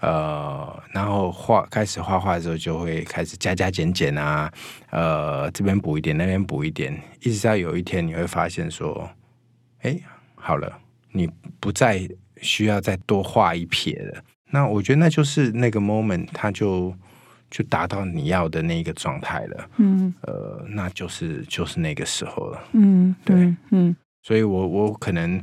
[0.00, 4.50] 呃，然后画开始画画的时候，就会开始加加减减啊，
[4.90, 9.08] 呃，这边补一点，那边补一点，一直到有一天你会发现说，
[9.82, 9.98] 哎，
[10.34, 10.78] 好了，
[11.12, 11.28] 你
[11.60, 12.08] 不再
[12.40, 14.22] 需要再多画一撇了。
[14.50, 16.92] 那我觉得那就是那个 moment，它就
[17.50, 19.70] 就达到你要的那个状态了。
[19.76, 22.60] 嗯呃，那就是就是那个时候了。
[22.72, 25.40] 嗯，对嗯嗯，所以我我可能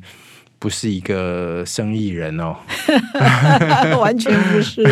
[0.60, 2.56] 不是一个生意人哦。
[4.00, 4.84] 完全不是。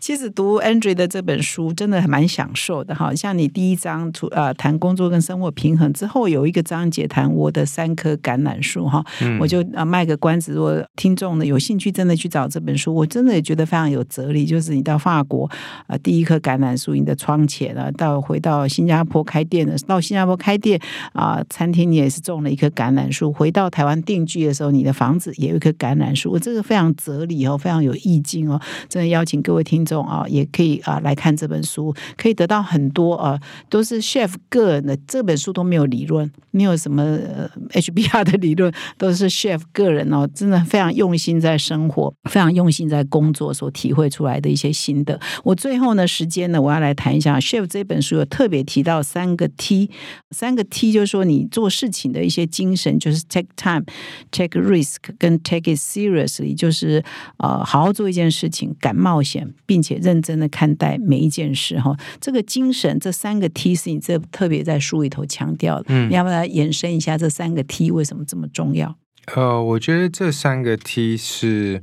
[0.00, 3.14] 其实读 Andrew 的这本书真的还蛮享受的哈。
[3.14, 9.04] 像你第一章出呃谈工作跟生活平衡之后，有一个章节谈我的三棵橄榄树哈，
[9.40, 14.44] 我就啊卖个关子，如果听众呢有兴趣，真的去找这本书，我真的也觉得非常有哲理。
[14.44, 15.50] 就是你到法国
[15.86, 20.80] 啊，第一棵橄榄树你的窗前啊，到回到新加坡开店的，到新加坡开店
[21.12, 37.02] 啊，餐厅你也是种了一棵橄榄树，回到台湾定居的时候，你的房子也有一棵橄榄树，我这个非常哲理哦，非常有意境哦，真的邀请各位听众啊，也可以啊来看这本书，可以得到很多啊，都是 chef 个人的，这本书都没有理论，没有什么
[37.72, 45.18] HBR 的理论，都是 chef 个人哦，真的非常用心在生活，非常用心在工作所体会出来的一些心得。
[45.44, 49.90] 我最后呢，时间呢，我要来谈一下 chef 这本书有特别提到三个 T，
[50.32, 53.84] 三个 T 就是说你做事情的一些精神，就是 take time、
[54.30, 57.02] take risk 跟 take it seriously，就是
[57.38, 61.96] 呃好好做一件事情，敢冒险，并且认真的看待每一件事哈。
[62.20, 68.96] 这个精神，这三个 T 是你这特别在书里头强调的，嗯，你要不要延伸一下这三个 T 为什么这么重要？
[69.34, 71.82] 呃，我觉得这三个 T 是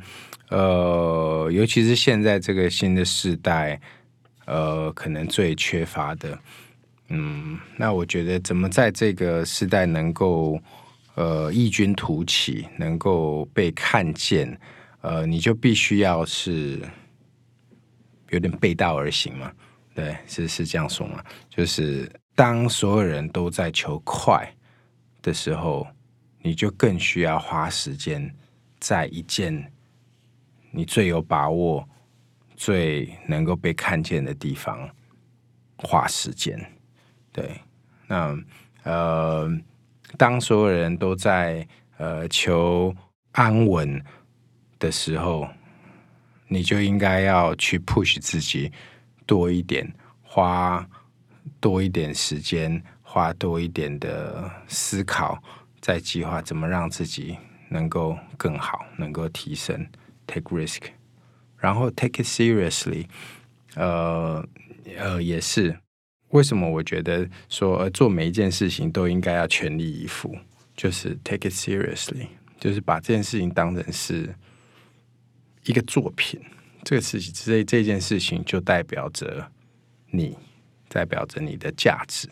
[0.49, 3.79] 呃，尤其是现在这个新的时代，
[4.45, 6.39] 呃，可能最缺乏的。
[7.09, 10.59] 嗯，那我觉得怎么在这个时代能够
[11.13, 14.59] 呃异军突起，能够被看见，
[15.01, 16.79] 呃，你就必须要是
[18.29, 19.51] 有点背道而行嘛。
[19.93, 21.23] 对，是是这样说嘛？
[21.49, 24.49] 就是当所有人都在求快
[25.21, 25.87] 的时候。
[26.47, 28.31] 你就更需要花时间
[28.79, 29.73] 在一件
[30.69, 31.83] 你最有把握、
[32.55, 34.87] 最能够被看见的地方
[35.75, 36.55] 花时间。
[37.31, 37.59] 对，
[38.05, 38.37] 那
[38.83, 39.49] 呃，
[40.19, 41.67] 当所有人都在
[41.97, 42.95] 呃求
[43.31, 43.99] 安稳
[44.77, 45.49] 的时候，
[46.47, 48.71] 你就应该要去 push 自己
[49.25, 50.87] 多一点，花
[51.59, 55.41] 多一点时间，花多一点的思考。
[55.81, 57.37] 在计划怎么让自己
[57.69, 59.85] 能够更好，能够提升
[60.25, 60.81] ，take risk，
[61.59, 63.05] 然后 take it seriously，
[63.75, 64.43] 呃
[64.97, 65.77] 呃，也是
[66.29, 70.35] 为什么我觉得说做每一件事情都应该要全力以赴，
[70.75, 72.29] 就是 take it seriously，
[72.59, 74.33] 就是把这件事情当成是
[75.65, 76.39] 一个作品，
[76.83, 79.45] 这个事情这这件事情就代表着
[80.09, 80.37] 你，
[80.87, 82.27] 代表着你的价值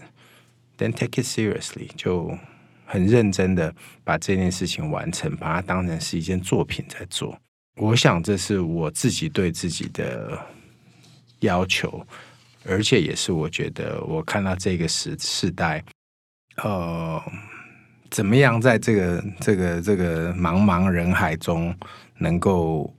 [0.78, 2.38] ，then take it seriously 就。
[2.86, 3.74] 很认真的
[4.04, 7.36] 把这件事情完成，把它当成是一件作品在做。
[7.78, 10.38] 我想这是我自己对自己的
[11.40, 12.06] 要求，
[12.66, 15.84] 而且也是我觉得我看到这个时时代，
[16.58, 17.20] 呃，
[18.12, 21.76] 怎么样在这个这个这个茫茫人海中
[22.20, 22.94] 能够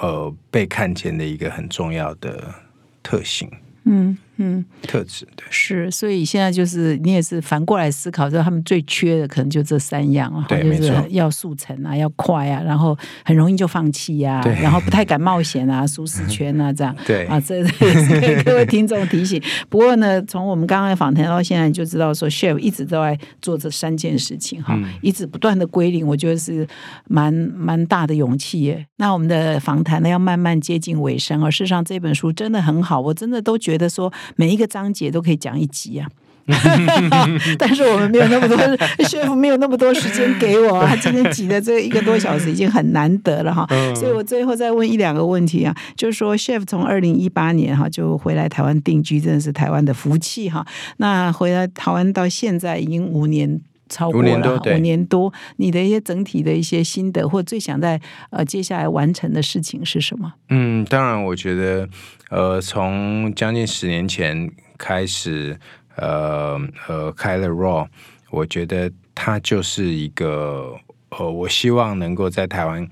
[0.00, 2.54] 呃被看见的一个很重要的
[3.02, 3.50] 特性。
[3.84, 4.16] 嗯。
[4.40, 19.42] 嗯，特质对是，所以现在就是你也是反过来思考，说他们最缺的可能就这三样啊，就是要速成啊，要快啊，然后很容易就放弃呀，然后不太敢冒险啊，舒适圈啊这样， 对啊，这也是给各位听众提醒。
[19.68, 26.64] 不过呢，从我们刚刚访谈到现在，就知道说 Chef 一直都在做这三件事情哈，一直不断的归零，我觉得是
[27.08, 28.86] 蛮蛮大的勇气耶。
[28.98, 34.12] 那我们的访谈呢，要慢慢接近尾声，而事实上这本书真的很好，我真的都觉得说。
[34.36, 36.08] 每一个章节都可以讲一集啊，
[37.58, 38.56] 但是我们没有那么多
[39.04, 50.66] ，chef 没有那么多时间给我，他 今天挤的这一个多小时已经很难得了哈，所以我最后再问一两个问题啊，就是说 chef 从二零一八年哈就回来台湾定居，真的是台湾的福气哈。
[50.96, 60.32] 那回来台湾到现在已经五年超过了，五年多，你的一些整体的一些心得或最想在呃接下来完成的事情是什么？
[60.50, 61.88] 嗯，当然，我觉得。
[62.30, 65.58] 呃，从将近十年前开始，
[65.96, 67.88] 呃呃，开了 Raw，
[68.28, 70.74] 我觉得它就是一个
[71.08, 72.86] 呃，我希望能够在台湾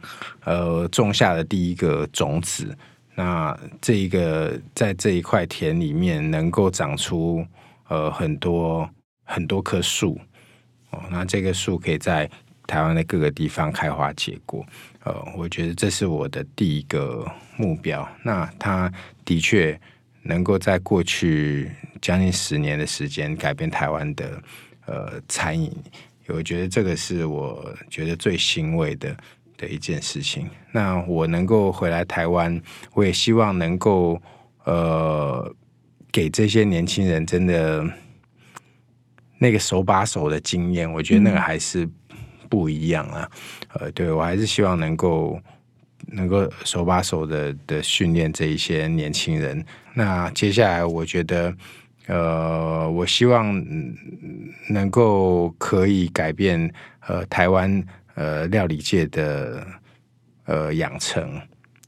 [0.45, 2.75] 呃种下的第一个种子。
[3.15, 7.45] 那这一个在这一块田里面能够长出
[7.89, 8.89] 呃很多
[9.25, 10.19] 很多棵树
[11.11, 12.29] 那这个树可以在
[12.67, 14.65] 台湾的各个地方开花结果。
[15.05, 17.25] 呃，我觉得这是我的第一个
[17.57, 18.09] 目标。
[18.23, 18.93] 那他
[19.25, 19.79] 的确
[20.23, 21.71] 能够在过去
[22.01, 24.43] 将近十年的时间改变台湾的
[24.87, 25.73] 呃餐饮，
[26.27, 29.17] 我觉得这个是我觉得最欣慰的
[29.57, 30.51] 的一件事情。
[30.73, 32.61] 那我能够回来台湾，
[32.93, 34.21] 我也希望能够
[34.65, 35.55] 呃
[36.11, 37.89] 给这些年轻人真的
[39.39, 41.89] 那个手把手的经验，我觉得那个还是。
[42.49, 43.29] 不一样啊，
[43.73, 45.37] 呃，对我还是希望能够
[46.13, 49.67] 能够手把手的的训练这一些年轻人。
[49.95, 51.53] 那接下来，我觉得，
[52.07, 53.53] 呃，我希望
[54.69, 56.73] 能够可以改变
[57.09, 57.85] 呃台湾
[58.15, 59.67] 呃料理界的
[60.45, 61.41] 呃养成，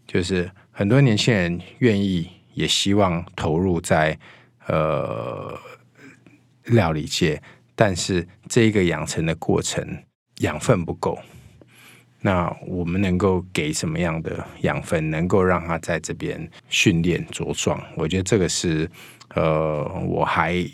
[0.08, 4.18] 就是很多年轻人愿意也希望投入在
[4.66, 5.56] 呃
[6.68, 7.42] 料理界，
[7.74, 9.84] 但是这一个养成的过程
[10.38, 11.18] 养分不够。
[12.20, 17.80] 那我们能够给什么样的养分，能够让他在这边训练茁壮？
[17.96, 18.90] 我觉得这个是
[19.36, 20.66] 呃，我还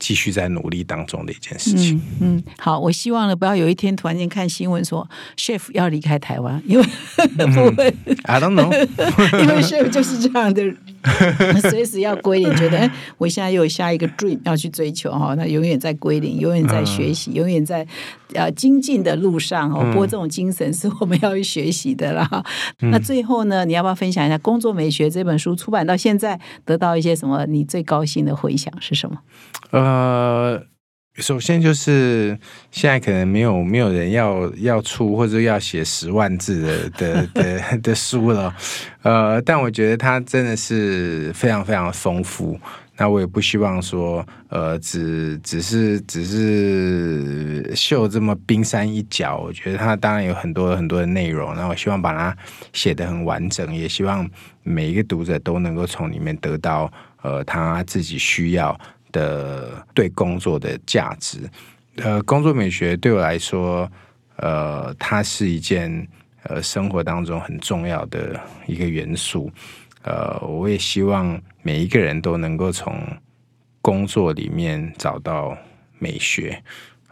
[0.00, 2.02] 继续在努力当中的一件事情。
[2.20, 6.84] 嗯，好，我希望呢，不要有一天突然间看新闻说 chef 要离开台湾，因为
[7.38, 7.94] 不会
[8.24, 8.72] ，I don't know，
[9.40, 10.74] 因为 chef 就是这样的。
[11.70, 17.86] 随时要归零，觉得哎，我现在又有下一个 dream 要去追求哈，那永远在归零，永远在学习，永远在
[18.34, 19.84] 呃精进的路上哦。
[19.92, 22.44] 不过这种精神是我们要去学习的啦。
[22.90, 27.44] 那最后呢，你要不要分享一下《工作美学》这本书出版到现在得到一些什么？
[27.46, 29.18] 你最高兴的回响是什么？
[29.70, 30.73] 呃。
[31.18, 32.36] 首先就是
[32.72, 38.52] 现在可能没有没有人要要出或者要写十万字的的的的书了，
[39.02, 42.58] 呃，但我觉得它真的是非常非常丰富。
[42.96, 49.36] 那我也不希望说，呃，只只是只是秀这么冰山一角。
[49.36, 52.36] 我觉得它当然有很多很多的内容，那我希望把它
[52.72, 54.28] 写得很完整，也希望
[54.62, 56.92] 每一个读者都能够从里面得到
[57.22, 58.76] 呃他自己需要。
[59.14, 61.48] 的对工作的价值，
[61.98, 63.88] 呃，工作美学对我来说，
[64.38, 66.08] 呃，它是一件
[66.42, 69.48] 呃生活当中很重要的一个元素，
[70.02, 72.92] 呃，我也希望每一个人都能够从
[73.80, 75.56] 工作里面找到
[76.00, 76.60] 美学，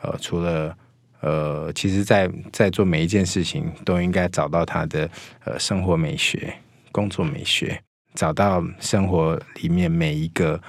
[0.02, 0.76] 呃，除了
[1.20, 5.08] 呃，其实，在在做每一件事情都应该找到他的
[5.44, 6.52] 呃生活美学、
[6.90, 7.80] 工作美学，
[8.14, 10.60] 找到生活里面每一个。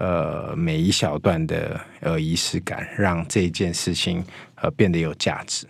[0.00, 4.24] 呃，每一小段的呃仪式感，让这件事情
[4.54, 5.66] 呃变得有价值。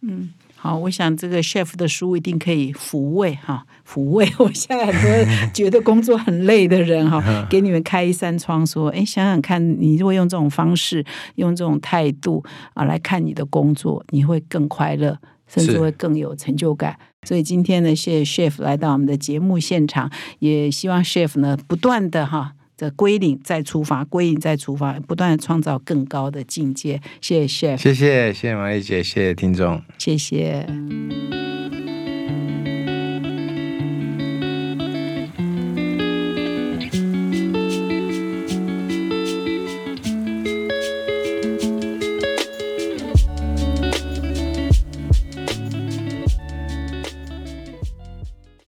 [0.00, 11.04] 嗯，好，我想这个 chef 的书一定可以抚慰哈，抚慰我现在很多觉得工作很累的人哈， 给你们开一扇窗，说，哎，想想看，你如果用这种方式，
[11.34, 16.98] 用这种态度啊来看你的工作，你会更快乐，甚至会更有成就感。
[17.28, 22.54] 所以今天呢，谢谢 chef 来到我们的节目现场，也希望 chef 呢不断的哈。
[22.76, 27.00] 的归零再出发，归零再出发，不断的创造更高的境界。
[27.20, 30.66] 谢谢，谢谢，谢谢王丽姐，谢谢听众，谢谢。